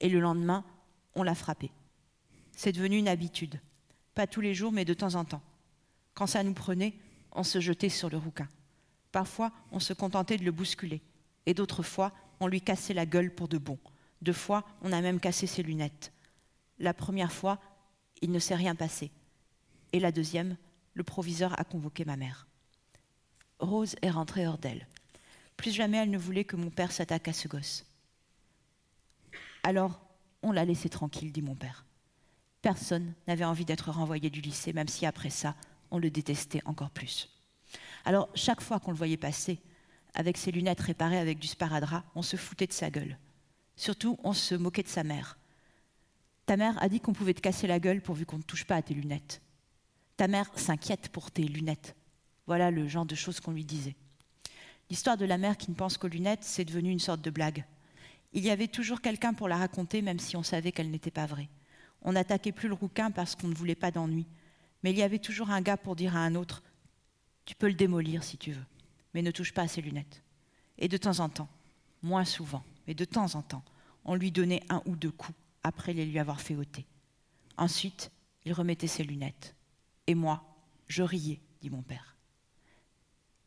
[0.01, 0.63] Et le lendemain,
[1.15, 1.71] on l'a frappé.
[2.51, 3.59] C'est devenu une habitude.
[4.13, 5.41] Pas tous les jours, mais de temps en temps.
[6.13, 6.93] Quand ça nous prenait,
[7.31, 8.47] on se jetait sur le rouquin.
[9.11, 11.01] Parfois, on se contentait de le bousculer.
[11.45, 13.77] Et d'autres fois, on lui cassait la gueule pour de bon.
[14.21, 16.11] Deux fois, on a même cassé ses lunettes.
[16.79, 17.59] La première fois,
[18.21, 19.11] il ne s'est rien passé.
[19.93, 20.57] Et la deuxième,
[20.93, 22.47] le proviseur a convoqué ma mère.
[23.59, 24.87] Rose est rentrée hors d'elle.
[25.57, 27.85] Plus jamais elle ne voulait que mon père s'attaque à ce gosse.
[29.63, 30.01] Alors,
[30.41, 31.85] on l'a laissé tranquille, dit mon père.
[32.61, 35.55] Personne n'avait envie d'être renvoyé du lycée, même si après ça,
[35.91, 37.29] on le détestait encore plus.
[38.05, 39.59] Alors, chaque fois qu'on le voyait passer,
[40.13, 43.17] avec ses lunettes réparées avec du sparadrap, on se foutait de sa gueule.
[43.75, 45.37] Surtout, on se moquait de sa mère.
[46.45, 48.75] Ta mère a dit qu'on pouvait te casser la gueule pourvu qu'on ne touche pas
[48.75, 49.41] à tes lunettes.
[50.15, 51.95] Ta mère s'inquiète pour tes lunettes.
[52.45, 53.95] Voilà le genre de choses qu'on lui disait.
[54.91, 57.65] L'histoire de la mère qui ne pense qu'aux lunettes, c'est devenu une sorte de blague.
[58.33, 61.25] Il y avait toujours quelqu'un pour la raconter, même si on savait qu'elle n'était pas
[61.25, 61.49] vraie.
[62.03, 64.27] On n'attaquait plus le rouquin parce qu'on ne voulait pas d'ennui.
[64.83, 66.61] Mais il y avait toujours un gars pour dire à un autre
[67.45, 68.65] Tu peux le démolir si tu veux,
[69.15, 70.21] mais ne touche pas à ses lunettes.
[70.77, 71.49] Et de temps en temps,
[72.03, 73.63] moins souvent, mais de temps en temps,
[74.03, 75.35] on lui donnait un ou deux coups
[75.65, 76.85] après les lui avoir fait ôter.
[77.57, 78.11] Ensuite,
[78.45, 79.55] il remettait ses lunettes.
[80.05, 80.43] Et moi,
[80.87, 82.15] je riais, dit mon père.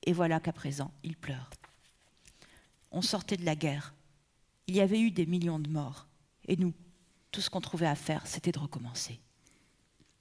[0.02, 1.48] Et voilà qu'à présent, il pleure.
[2.90, 3.94] On sortait de la guerre.
[4.66, 6.08] Il y avait eu des millions de morts.
[6.48, 6.74] Et nous,
[7.30, 9.20] tout ce qu'on trouvait à faire, c'était de recommencer.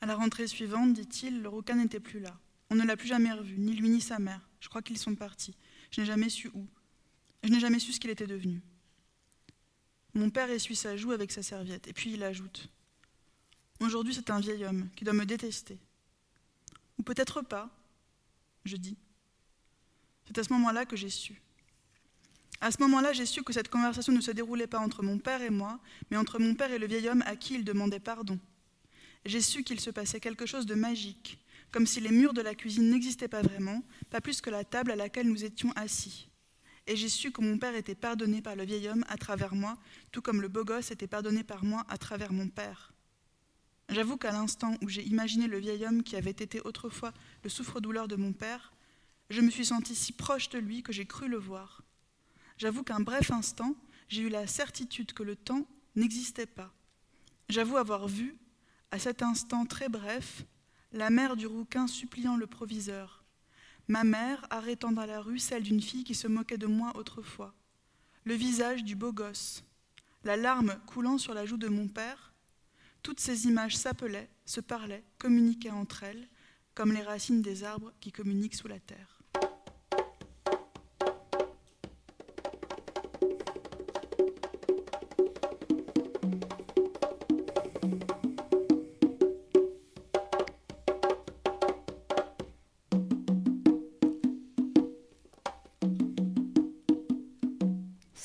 [0.01, 2.37] À la rentrée suivante, dit-il, le requin n'était plus là.
[2.69, 4.47] On ne l'a plus jamais revu, ni lui ni sa mère.
[4.59, 5.55] Je crois qu'ils sont partis.
[5.89, 6.67] Je n'ai jamais su où.
[7.43, 8.61] Je n'ai jamais su ce qu'il était devenu.
[10.17, 12.69] Mon père essuie sa joue avec sa serviette, et puis il ajoute
[13.79, 15.77] Aujourd'hui, c'est un vieil homme qui doit me détester.
[16.97, 17.69] Ou peut-être pas,
[18.65, 18.97] je dis.
[20.25, 21.39] C'est à ce moment-là que j'ai su.
[22.61, 25.43] À ce moment-là, j'ai su que cette conversation ne se déroulait pas entre mon père
[25.43, 28.39] et moi, mais entre mon père et le vieil homme à qui il demandait pardon.
[29.23, 31.37] J'ai su qu'il se passait quelque chose de magique,
[31.71, 34.89] comme si les murs de la cuisine n'existaient pas vraiment, pas plus que la table
[34.89, 36.26] à laquelle nous étions assis.
[36.87, 39.77] Et j'ai su que mon père était pardonné par le vieil homme à travers moi,
[40.11, 42.93] tout comme le beau gosse était pardonné par moi à travers mon père.
[43.89, 47.13] J'avoue qu'à l'instant où j'ai imaginé le vieil homme qui avait été autrefois
[47.43, 48.73] le souffre-douleur de mon père,
[49.29, 51.83] je me suis sentie si proche de lui que j'ai cru le voir.
[52.57, 53.75] J'avoue qu'un bref instant,
[54.07, 56.73] j'ai eu la certitude que le temps n'existait pas.
[57.49, 58.37] J'avoue avoir vu,
[58.91, 60.45] à cet instant très bref,
[60.93, 63.23] la mère du rouquin suppliant le proviseur,
[63.87, 67.53] ma mère arrêtant dans la rue celle d'une fille qui se moquait de moi autrefois,
[68.25, 69.63] le visage du beau gosse,
[70.23, 72.33] la larme coulant sur la joue de mon père,
[73.01, 76.27] toutes ces images s'appelaient, se parlaient, communiquaient entre elles,
[76.75, 79.17] comme les racines des arbres qui communiquent sous la terre.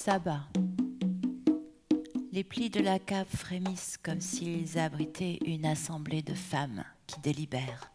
[0.04, 0.40] Sabbat.
[2.32, 7.92] Les plis de la cave frémissent comme s'ils abritaient une assemblée de femmes qui délibèrent.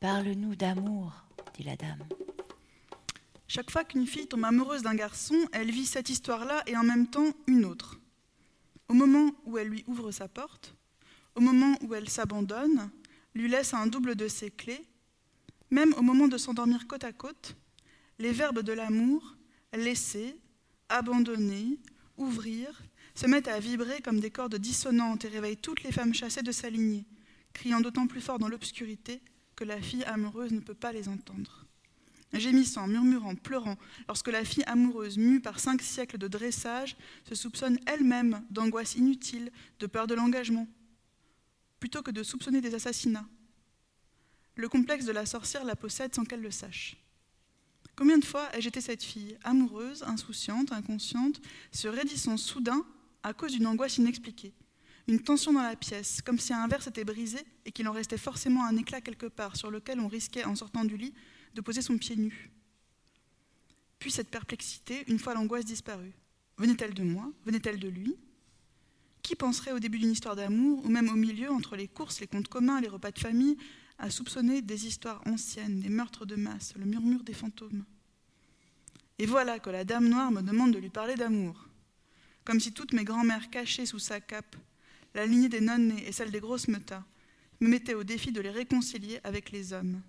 [0.00, 1.12] Parle-nous d'amour,
[1.52, 2.02] dit la dame.
[3.46, 7.06] Chaque fois qu'une fille tombe amoureuse d'un garçon, elle vit cette histoire-là et en même
[7.06, 8.00] temps une autre.
[8.88, 10.74] Au moment où elle lui ouvre sa porte,
[11.34, 12.90] au moment où elle s'abandonne,
[13.34, 14.88] lui laisse un double de ses clés,
[15.68, 17.58] même au moment de s'endormir côte à côte,
[18.18, 19.36] les verbes de l'amour,
[19.72, 20.36] laisser,
[20.88, 21.78] abandonner,
[22.16, 22.82] ouvrir,
[23.14, 26.52] se mettent à vibrer comme des cordes dissonantes et réveillent toutes les femmes chassées de
[26.52, 27.06] sa lignée,
[27.52, 29.22] criant d'autant plus fort dans l'obscurité
[29.54, 31.66] que la fille amoureuse ne peut pas les entendre.
[32.32, 33.76] Gémissant, murmurant, pleurant,
[34.08, 36.96] lorsque la fille amoureuse, mue par cinq siècles de dressage,
[37.26, 40.68] se soupçonne elle-même d'angoisse inutile, de peur de l'engagement,
[41.80, 43.26] plutôt que de soupçonner des assassinats.
[44.56, 46.96] Le complexe de la sorcière la possède sans qu'elle le sache.
[47.96, 51.40] Combien de fois ai-je été cette fille, amoureuse, insouciante, inconsciente,
[51.72, 52.84] se raidissant soudain
[53.22, 54.52] à cause d'une angoisse inexpliquée
[55.08, 58.18] Une tension dans la pièce, comme si un verre s'était brisé et qu'il en restait
[58.18, 61.14] forcément un éclat quelque part sur lequel on risquait, en sortant du lit,
[61.54, 62.50] de poser son pied nu?
[63.98, 66.12] Puis cette perplexité, une fois l'angoisse disparue.
[66.58, 67.32] Venait-elle de moi?
[67.46, 68.14] Venait-elle de lui?
[69.22, 72.26] Qui penserait au début d'une histoire d'amour, ou même au milieu, entre les courses, les
[72.26, 73.56] comptes communs, les repas de famille,
[73.98, 77.84] à soupçonner des histoires anciennes, des meurtres de masse, le murmure des fantômes.
[79.18, 81.68] Et voilà que la dame noire me demande de lui parler d'amour,
[82.44, 84.56] comme si toutes mes grands-mères cachées sous sa cape,
[85.14, 87.04] la lignée des nonnes et celle des grosses meutas,
[87.60, 90.02] me mettaient au défi de les réconcilier avec les hommes.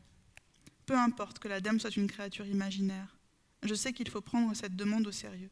[0.85, 3.17] Peu importe que la dame soit une créature imaginaire,
[3.63, 5.49] je sais qu'il faut prendre cette demande au sérieux.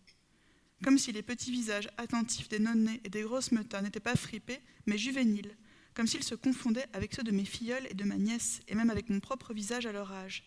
[0.84, 4.60] Comme si les petits visages attentifs des nonnes et des grosses meutas n'étaient pas fripés,
[4.86, 5.56] mais juvéniles,
[5.96, 8.90] comme s'ils se confondaient avec ceux de mes filleuls et de ma nièce, et même
[8.90, 10.44] avec mon propre visage à leur âge,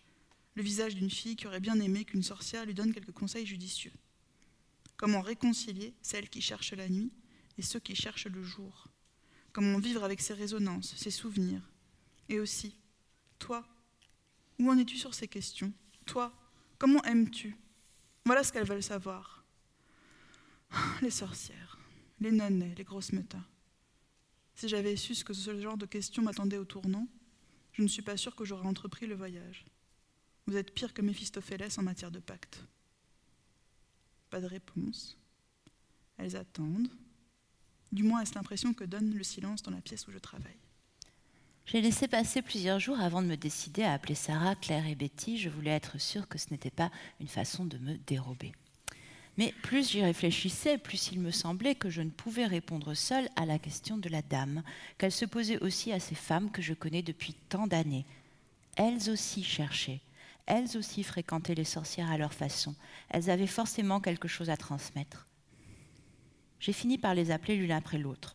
[0.55, 3.93] le visage d'une fille qui aurait bien aimé qu'une sorcière lui donne quelques conseils judicieux.
[4.97, 7.13] Comment réconcilier celles qui cherchent la nuit
[7.57, 8.89] et ceux qui cherchent le jour?
[9.53, 11.63] Comment vivre avec ces résonances, ces souvenirs?
[12.29, 12.77] Et aussi,
[13.39, 13.67] toi,
[14.59, 15.73] où en es-tu sur ces questions?
[16.05, 16.33] Toi,
[16.79, 17.57] comment aimes-tu?
[18.27, 19.45] Voilà ce qu'elles veulent savoir.
[21.01, 21.79] Les sorcières,
[22.21, 23.45] les nonnes, les grosses metas.
[24.59, 27.07] Si j'avais su ce que ce genre de questions m'attendait au tournant,
[27.75, 29.65] je ne suis pas sûre que j'aurais entrepris le voyage.
[30.49, 32.65] Vous êtes pire que Méphistophélès en matière de pacte.
[34.31, 35.17] Pas de réponse.
[36.17, 36.91] Elles attendent.
[37.93, 40.59] Du moins, est-ce l'impression que donne le silence dans la pièce où je travaille.
[41.65, 45.39] J'ai laissé passer plusieurs jours avant de me décider à appeler Sarah, Claire et Betty.
[45.39, 46.91] Je voulais être sûre que ce n'était pas
[47.21, 48.51] une façon de me dérober.
[49.39, 53.47] Mais plus j'y réfléchissais, plus il me semblait que je ne pouvais répondre seule à
[53.47, 54.65] la question de la dame,
[54.99, 58.05] qu'elle se posait aussi à ces femmes que je connais depuis tant d'années.
[58.77, 60.01] Elles aussi cherchaient,
[60.47, 62.75] elles aussi fréquentaient les sorcières à leur façon.
[63.11, 65.29] Elles avaient forcément quelque chose à transmettre.
[66.59, 68.35] J'ai fini par les appeler l'une après l'autre,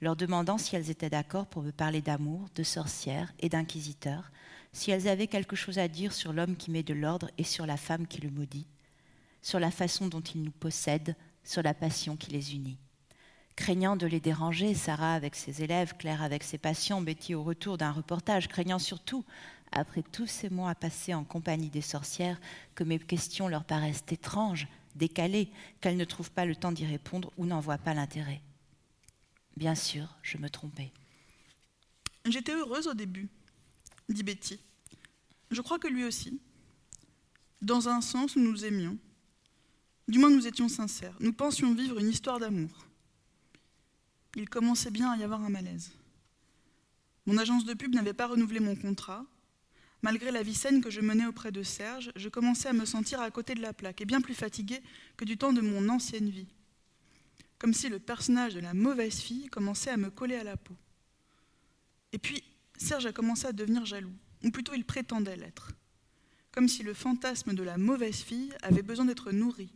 [0.00, 4.30] leur demandant si elles étaient d'accord pour me parler d'amour, de sorcières et d'inquisiteurs,
[4.72, 7.66] si elles avaient quelque chose à dire sur l'homme qui met de l'ordre et sur
[7.66, 8.68] la femme qui le maudit
[9.46, 12.78] sur la façon dont ils nous possèdent, sur la passion qui les unit.
[13.54, 17.78] craignant de les déranger, Sarah avec ses élèves, Claire avec ses patients, Betty au retour
[17.78, 19.24] d'un reportage, craignant surtout,
[19.70, 22.40] après tous ces mois passés en compagnie des sorcières,
[22.74, 24.66] que mes questions leur paraissent étranges,
[24.96, 25.48] décalées,
[25.80, 28.42] qu'elles ne trouvent pas le temps d'y répondre ou n'en voient pas l'intérêt.
[29.56, 30.90] Bien sûr, je me trompais.
[32.24, 33.28] J'étais heureuse au début,
[34.08, 34.58] dit Betty.
[35.52, 36.40] Je crois que lui aussi.
[37.62, 38.98] Dans un sens, nous nous aimions.
[40.08, 41.16] Du moins, nous étions sincères.
[41.20, 42.86] Nous pensions vivre une histoire d'amour
[44.36, 45.92] il commençait bien à y avoir un malaise.
[47.24, 49.24] Mon agence de pub n'avait pas renouvelé mon contrat.
[50.02, 53.20] Malgré la vie saine que je menais auprès de Serge, je commençais à me sentir
[53.20, 54.82] à côté de la plaque et bien plus fatiguée
[55.16, 56.46] que du temps de mon ancienne vie.
[57.58, 60.76] Comme si le personnage de la mauvaise fille commençait à me coller à la peau.
[62.12, 62.44] Et puis,
[62.76, 64.12] Serge a commencé à devenir jaloux,
[64.44, 65.72] ou plutôt il prétendait l'être.
[66.52, 69.70] Comme si le fantasme de la mauvaise fille avait besoin d'être nourri,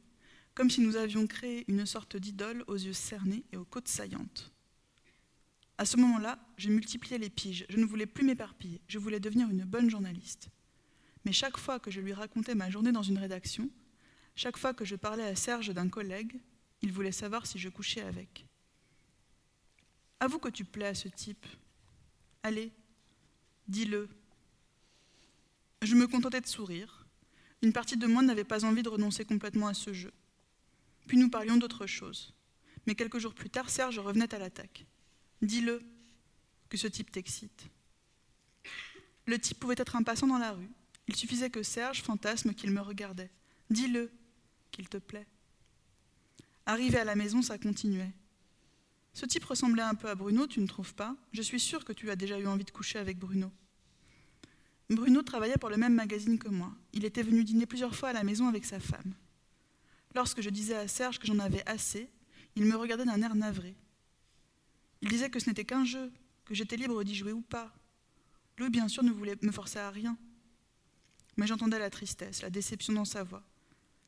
[0.60, 4.52] comme si nous avions créé une sorte d'idole aux yeux cernés et aux côtes saillantes.
[5.78, 9.48] À ce moment-là, je multipliais les piges, je ne voulais plus m'éparpiller, je voulais devenir
[9.48, 10.50] une bonne journaliste.
[11.24, 13.70] Mais chaque fois que je lui racontais ma journée dans une rédaction,
[14.36, 16.38] chaque fois que je parlais à Serge d'un collègue,
[16.82, 18.44] il voulait savoir si je couchais avec.
[20.20, 21.46] Avoue que tu plais à ce type.
[22.42, 22.70] Allez,
[23.66, 24.10] dis-le.
[25.80, 27.06] Je me contentais de sourire.
[27.62, 30.12] Une partie de moi n'avait pas envie de renoncer complètement à ce jeu.
[31.10, 32.32] Puis nous parlions d'autre chose.
[32.86, 34.86] Mais quelques jours plus tard, Serge revenait à l'attaque.
[35.42, 35.82] Dis-le
[36.68, 37.68] que ce type t'excite.
[39.26, 40.70] Le type pouvait être un passant dans la rue.
[41.08, 43.32] Il suffisait que Serge fantasme qu'il me regardait.
[43.70, 44.12] Dis-le
[44.70, 45.26] qu'il te plaît.
[46.64, 48.12] Arrivé à la maison, ça continuait.
[49.12, 51.16] Ce type ressemblait un peu à Bruno, tu ne trouves pas?
[51.32, 53.50] Je suis sûre que tu as déjà eu envie de coucher avec Bruno.
[54.88, 56.72] Bruno travaillait pour le même magazine que moi.
[56.92, 59.12] Il était venu dîner plusieurs fois à la maison avec sa femme.
[60.14, 62.10] Lorsque je disais à Serge que j'en avais assez,
[62.56, 63.76] il me regardait d'un air navré.
[65.02, 66.12] Il disait que ce n'était qu'un jeu,
[66.44, 67.72] que j'étais libre d'y jouer ou pas.
[68.58, 70.18] Lui, bien sûr, ne voulait me forcer à rien.
[71.36, 73.44] Mais j'entendais la tristesse, la déception dans sa voix,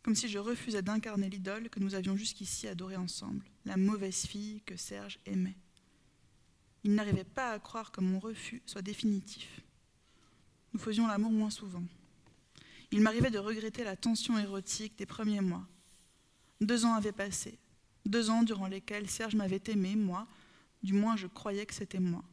[0.03, 4.61] comme si je refusais d'incarner l'idole que nous avions jusqu'ici adorée ensemble, la mauvaise fille
[4.63, 5.57] que Serge aimait.
[6.85, 9.61] Il n'arrivait pas à croire que mon refus soit définitif.
[10.73, 11.85] Nous faisions l'amour moins souvent.
[12.91, 15.67] Il m'arrivait de regretter la tension érotique des premiers mois,
[16.63, 17.59] deux ans avaient passé,
[18.07, 20.27] deux ans durant lesquels Serge m'avait aimé, moi,
[20.83, 22.25] du moins je croyais que c'était moi.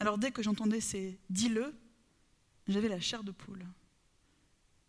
[0.00, 1.74] Alors dès que j'entendais ces dis-le,
[2.66, 3.66] j'avais la chair de poule.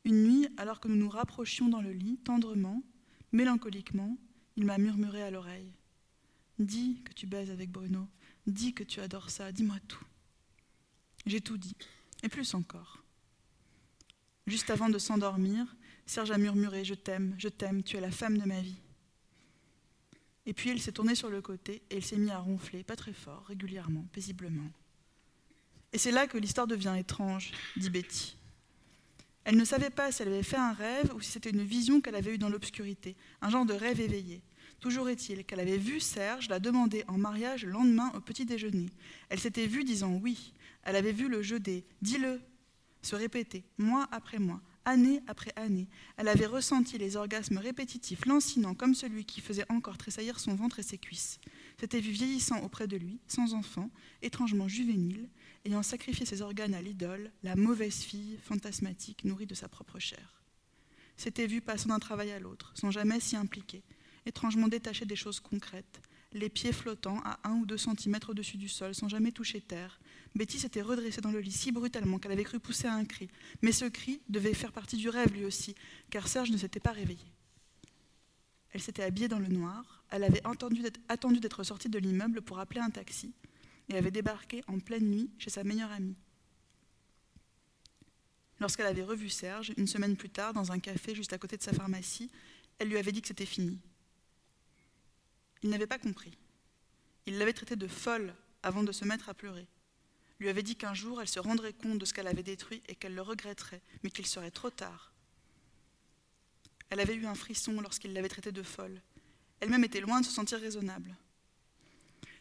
[0.05, 2.83] Une nuit, alors que nous nous rapprochions dans le lit, tendrement,
[3.31, 4.17] mélancoliquement,
[4.55, 5.71] il m'a murmuré à l'oreille
[6.57, 8.05] Dis que tu baises avec Bruno,
[8.45, 10.03] dis que tu adores ça, dis-moi tout.
[11.25, 11.75] J'ai tout dit,
[12.21, 13.03] et plus encore.
[14.45, 15.75] Juste avant de s'endormir,
[16.09, 18.79] Serge a murmuré Je t'aime, je t'aime, tu es la femme de ma vie.
[20.47, 22.95] Et puis il s'est tourné sur le côté et il s'est mis à ronfler, pas
[22.95, 24.71] très fort, régulièrement, paisiblement.
[25.93, 28.35] Et c'est là que l'histoire devient étrange, dit Betty.
[29.43, 32.01] Elle ne savait pas si elle avait fait un rêve ou si c'était une vision
[32.01, 34.41] qu'elle avait eue dans l'obscurité, un genre de rêve éveillé.
[34.79, 38.89] Toujours est-il qu'elle avait vu Serge la demander en mariage le lendemain au petit déjeuner.
[39.29, 40.53] Elle s'était vue disant oui.
[40.81, 42.41] Elle avait vu le jeu des dis-le
[43.03, 45.87] se répéter, mois après mois, année après année.
[46.17, 50.79] Elle avait ressenti les orgasmes répétitifs, lancinants comme celui qui faisait encore tressaillir son ventre
[50.79, 51.39] et ses cuisses.
[51.79, 53.89] S'était vu vieillissant auprès de lui, sans enfant,
[54.21, 55.29] étrangement juvénile,
[55.65, 60.41] ayant sacrifié ses organes à l'idole, la mauvaise fille fantasmatique nourrie de sa propre chair.
[61.17, 63.83] S'était vu passant d'un travail à l'autre, sans jamais s'y impliquer,
[64.25, 66.01] étrangement détaché des choses concrètes,
[66.31, 69.99] les pieds flottants à un ou deux centimètres au-dessus du sol, sans jamais toucher terre,
[70.35, 73.29] Betty s'était redressée dans le lit si brutalement qu'elle avait cru pousser un cri.
[73.61, 75.75] Mais ce cri devait faire partie du rêve lui aussi,
[76.09, 77.33] car Serge ne s'était pas réveillé.
[78.71, 82.81] Elle s'était habillée dans le noir, elle avait attendu d'être sortie de l'immeuble pour appeler
[82.81, 83.33] un taxi,
[83.89, 86.15] et avait débarqué en pleine nuit chez sa meilleure amie.
[88.59, 91.63] Lorsqu'elle avait revu Serge, une semaine plus tard, dans un café juste à côté de
[91.63, 92.29] sa pharmacie,
[92.77, 93.79] elle lui avait dit que c'était fini.
[95.63, 96.37] Il n'avait pas compris.
[97.25, 98.33] Il l'avait traitée de folle
[98.63, 99.67] avant de se mettre à pleurer
[100.39, 102.95] lui avait dit qu'un jour elle se rendrait compte de ce qu'elle avait détruit et
[102.95, 105.11] qu'elle le regretterait, mais qu'il serait trop tard.
[106.89, 109.01] Elle avait eu un frisson lorsqu'il l'avait traitée de folle.
[109.59, 111.15] Elle-même était loin de se sentir raisonnable.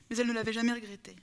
[0.08, 1.16] Mais elle ne l'avait jamais regretté.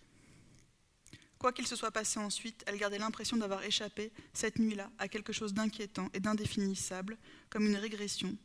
[1.39, 5.33] Quoi qu'il se soit passé ensuite, elle gardait l'impression d'avoir échappé, cette nuit-là, à quelque
[5.33, 7.17] chose d'inquiétant et d'indéfinissable,
[7.49, 8.37] comme une régression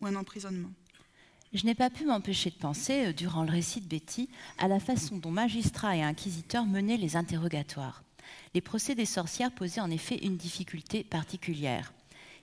[0.00, 0.72] ou un emprisonnement.
[1.54, 4.28] Je n'ai pas pu m'empêcher de penser, euh, durant le récit de Betty,
[4.58, 8.02] à la façon dont magistrats et inquisiteurs menaient les interrogatoires.
[8.54, 11.92] Les procès des sorcières posaient en effet une difficulté particulière.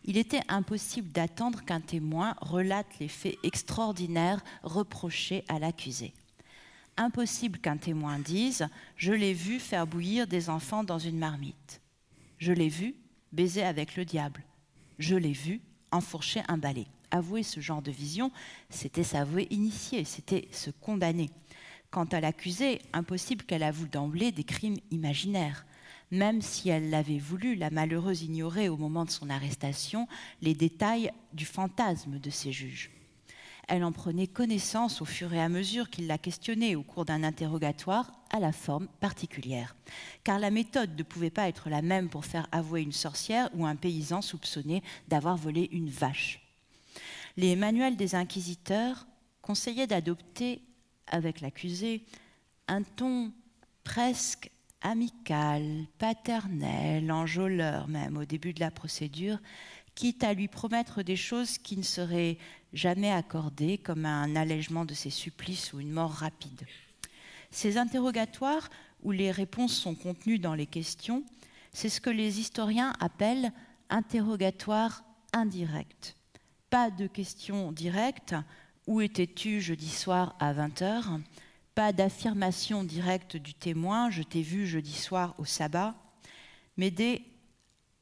[0.06, 6.14] Il était impossible d'attendre qu'un témoin relate les faits extraordinaires reprochés à l'accusé.
[6.98, 11.82] Impossible qu'un témoin dise Je l'ai vu faire bouillir des enfants dans une marmite.
[12.38, 12.96] Je l'ai vu
[13.32, 14.44] baiser avec le diable.
[14.98, 16.88] Je l'ai vu enfourcher un balai.
[17.12, 18.32] Avouer ce genre de vision,
[18.70, 21.30] c'était s'avouer initié, c'était se condamner.
[21.92, 25.66] Quant à l'accusée, impossible qu'elle avoue d'emblée des crimes imaginaires.
[26.12, 30.08] Même si elle l'avait voulu, la malheureuse ignorait au moment de son arrestation
[30.42, 32.92] les détails du fantasme de ses juges.
[33.68, 37.24] Elle en prenait connaissance au fur et à mesure qu'il la questionnait au cours d'un
[37.24, 39.76] interrogatoire à la forme particulière.
[40.24, 43.66] Car la méthode ne pouvait pas être la même pour faire avouer une sorcière ou
[43.66, 46.45] un paysan soupçonné d'avoir volé une vache.
[47.38, 49.06] Les manuels des inquisiteurs
[49.42, 50.62] conseillaient d'adopter
[51.08, 52.04] avec l'accusé
[52.68, 53.32] un ton
[53.84, 54.50] presque
[54.82, 59.40] amical, paternel, enjôleur même au début de la procédure,
[59.96, 62.38] quitte à lui promettre des choses qui ne seraient
[62.74, 66.66] jamais accordées, comme un allègement de ses supplices ou une mort rapide.
[67.52, 68.70] Ces interrogatoires,
[69.04, 71.24] où les réponses sont contenues dans les questions,
[71.72, 73.52] c'est ce que les historiens appellent
[73.90, 76.16] interrogatoire indirect.
[76.76, 78.36] Pas de questions directes,
[78.86, 81.22] où étais-tu jeudi soir à 20h
[81.74, 85.96] Pas d'affirmation directe du témoin, je t'ai vu jeudi soir au sabbat,
[86.76, 87.24] mais des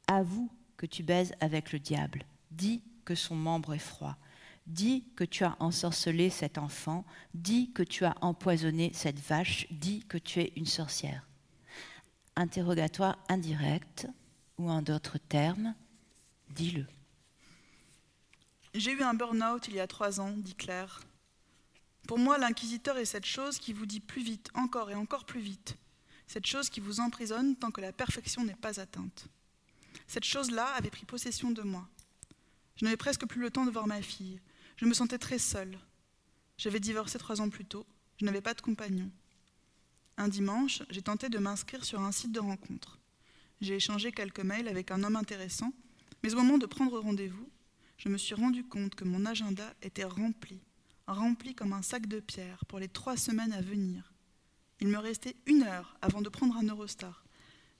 [0.08, 4.18] avoue que tu baises avec le diable, dis que son membre est froid,
[4.66, 7.06] dis que tu as ensorcelé cet enfant,
[7.36, 11.28] dis que tu as empoisonné cette vache, dis que tu es une sorcière.
[12.36, 14.08] Interrogatoire indirect,
[14.58, 15.76] ou en d'autres termes,
[16.50, 16.88] dis-le.
[18.74, 21.02] J'ai eu un burn-out il y a trois ans, dit Claire.
[22.08, 25.42] Pour moi, l'inquisiteur est cette chose qui vous dit plus vite, encore et encore plus
[25.42, 25.78] vite,
[26.26, 29.28] cette chose qui vous emprisonne tant que la perfection n'est pas atteinte.
[30.08, 31.88] Cette chose-là avait pris possession de moi.
[32.76, 34.42] Je n'avais presque plus le temps de voir ma fille.
[34.78, 35.78] Je me sentais très seule.
[36.58, 37.86] J'avais divorcé trois ans plus tôt.
[38.18, 39.12] Je n'avais pas de compagnon.
[40.18, 42.98] Un dimanche, j'ai tenté de m'inscrire sur un site de rencontre.
[43.62, 45.72] J'ai échangé quelques mails avec un homme intéressant,
[46.24, 47.48] mais au moment de prendre rendez-vous,
[48.04, 50.60] je me suis rendu compte que mon agenda était rempli,
[51.08, 54.12] rempli comme un sac de pierres pour les trois semaines à venir.
[54.82, 57.24] Il me restait une heure avant de prendre un Eurostar,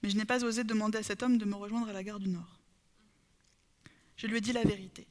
[0.02, 2.20] mais je n'ai pas osé demander à cet homme de me rejoindre à la gare
[2.20, 2.58] du Nord.
[4.16, 5.06] Je lui ai dit la vérité,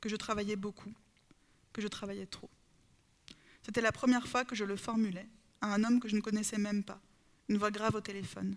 [0.00, 0.94] que je travaillais beaucoup,
[1.74, 2.48] que je travaillais trop.
[3.62, 5.28] C'était la première fois que je le formulais
[5.60, 7.02] à un homme que je ne connaissais même pas,
[7.50, 8.56] une voix grave au téléphone.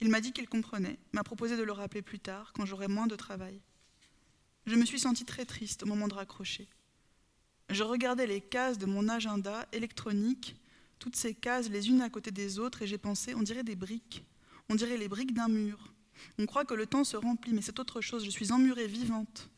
[0.00, 3.06] Il m'a dit qu'il comprenait, m'a proposé de le rappeler plus tard, quand j'aurais moins
[3.06, 3.60] de travail.
[4.70, 6.68] Je me suis sentie très triste au moment de raccrocher.
[7.70, 10.54] Je regardais les cases de mon agenda électronique,
[11.00, 13.74] toutes ces cases les unes à côté des autres, et j'ai pensé, on dirait des
[13.74, 14.24] briques,
[14.68, 15.92] on dirait les briques d'un mur.
[16.38, 19.50] On croit que le temps se remplit, mais c'est autre chose, je suis emmurée vivante.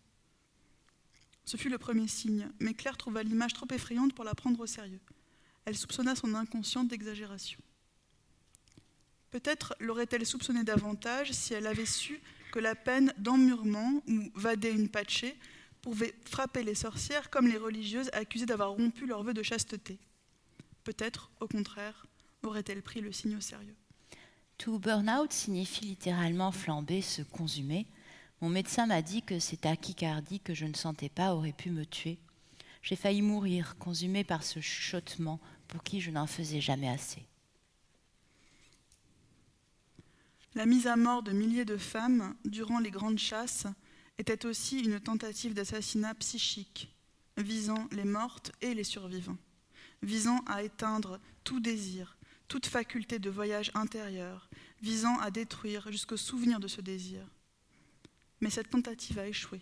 [1.45, 4.67] Ce fut le premier signe, mais Claire trouva l'image trop effrayante pour la prendre au
[4.67, 5.03] sérieux.
[5.67, 7.61] Elle soupçonna son inconscient d'exagération.
[9.31, 12.23] Peut-être l'aurait-elle soupçonné davantage si elle avait su
[12.53, 15.37] que la peine d'emmurement ou vader une patchée
[15.81, 19.99] pouvait frapper les sorcières comme les religieuses accusées d'avoir rompu leur vœu de chasteté.
[20.85, 22.07] Peut-être, au contraire,
[22.45, 23.75] aurait-elle pris le signe au sérieux.
[24.59, 27.87] Tout burn-out signifie littéralement flamber, se consumer.
[28.41, 31.87] Mon médecin m'a dit que cette tachycardie que je ne sentais pas aurait pu me
[31.87, 32.19] tuer.
[32.83, 37.25] J'ai failli mourir, consumé par ce chuchotement pour qui je n'en faisais jamais assez.
[40.55, 43.67] La mise à mort de milliers de femmes durant les grandes chasses
[44.19, 46.95] était aussi une tentative d'assassinat psychique,
[47.39, 49.39] visant les mortes et les survivants,
[50.03, 52.19] visant à éteindre tout désir,
[52.49, 54.51] toute faculté de voyage intérieur,
[54.83, 57.27] visant à détruire jusqu'au souvenir de ce désir.
[58.41, 59.61] Mais cette tentative a échoué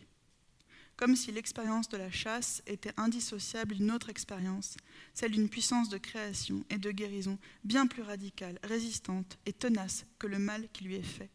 [1.01, 4.77] comme si l'expérience de la chasse était indissociable d'une autre expérience,
[5.15, 10.27] celle d'une puissance de création et de guérison bien plus radicale, résistante et tenace que
[10.27, 11.31] le mal qui lui est fait.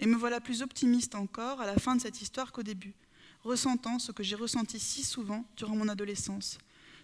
[0.00, 2.94] Et me voilà plus optimiste encore à la fin de cette histoire qu'au début,
[3.42, 6.56] ressentant ce que j'ai ressenti si souvent durant mon adolescence,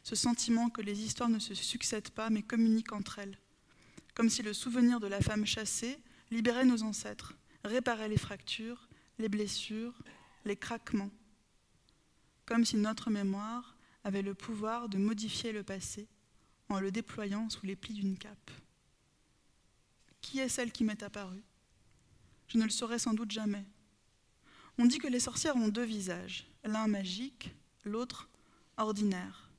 [0.05, 3.39] ce sentiment que les histoires ne se succèdent pas mais communiquent entre elles,
[4.15, 5.99] comme si le souvenir de la femme chassée
[6.31, 8.89] libérait nos ancêtres, réparait les fractures,
[9.19, 10.03] les blessures,
[10.47, 11.11] les craquements
[12.47, 16.09] comme si notre mémoire avait le pouvoir de modifier le passé
[16.69, 18.51] en le déployant sous les plis d'une cape.
[20.21, 21.43] Qui est celle qui m'est apparue?
[22.49, 23.65] Je ne le saurai sans doute jamais.
[24.79, 27.55] On dit que les sorcières ont deux visages, l'un magique,
[27.85, 28.29] l'autre
[28.77, 29.51] ordinaire.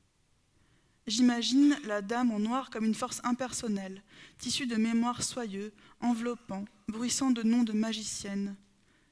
[1.06, 4.02] J'imagine la dame en noir comme une force impersonnelle,
[4.38, 8.56] tissue de mémoires soyeux, enveloppant, bruissant de noms de magiciennes.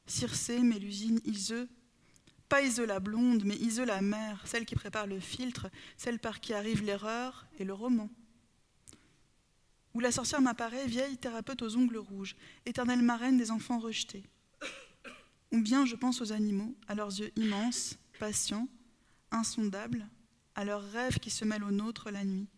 [0.07, 1.69] Circé, Mélusine, Iseux,
[2.51, 6.41] pas Ise la blonde, mais Ise la mère, celle qui prépare le filtre, celle par
[6.41, 8.09] qui arrive l'erreur et le roman.
[9.93, 14.23] où la sorcière m'apparaît vieille thérapeute aux ongles rouges, éternelle marraine des enfants rejetés.
[15.53, 18.67] Ou bien je pense aux animaux, à leurs yeux immenses, patients,
[19.31, 20.05] insondables,
[20.55, 22.49] à leurs rêves qui se mêlent aux nôtres la nuit.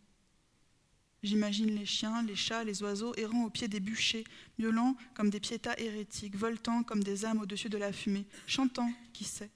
[1.22, 4.26] J'imagine les chiens, les chats, les oiseaux errant au pied des bûchers,
[4.58, 9.24] miaulant comme des piétas hérétiques, voltant comme des âmes au-dessus de la fumée, chantant, qui
[9.24, 9.52] sait.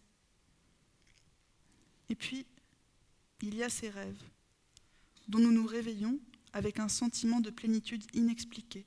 [2.10, 2.46] Et puis,
[3.42, 4.22] il y a ces rêves,
[5.28, 6.20] dont nous nous réveillons
[6.54, 8.86] avec un sentiment de plénitude inexpliqué.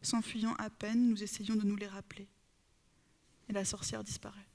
[0.00, 2.28] S'enfuyant à peine, nous essayons de nous les rappeler.
[3.48, 4.46] Et la sorcière disparaît.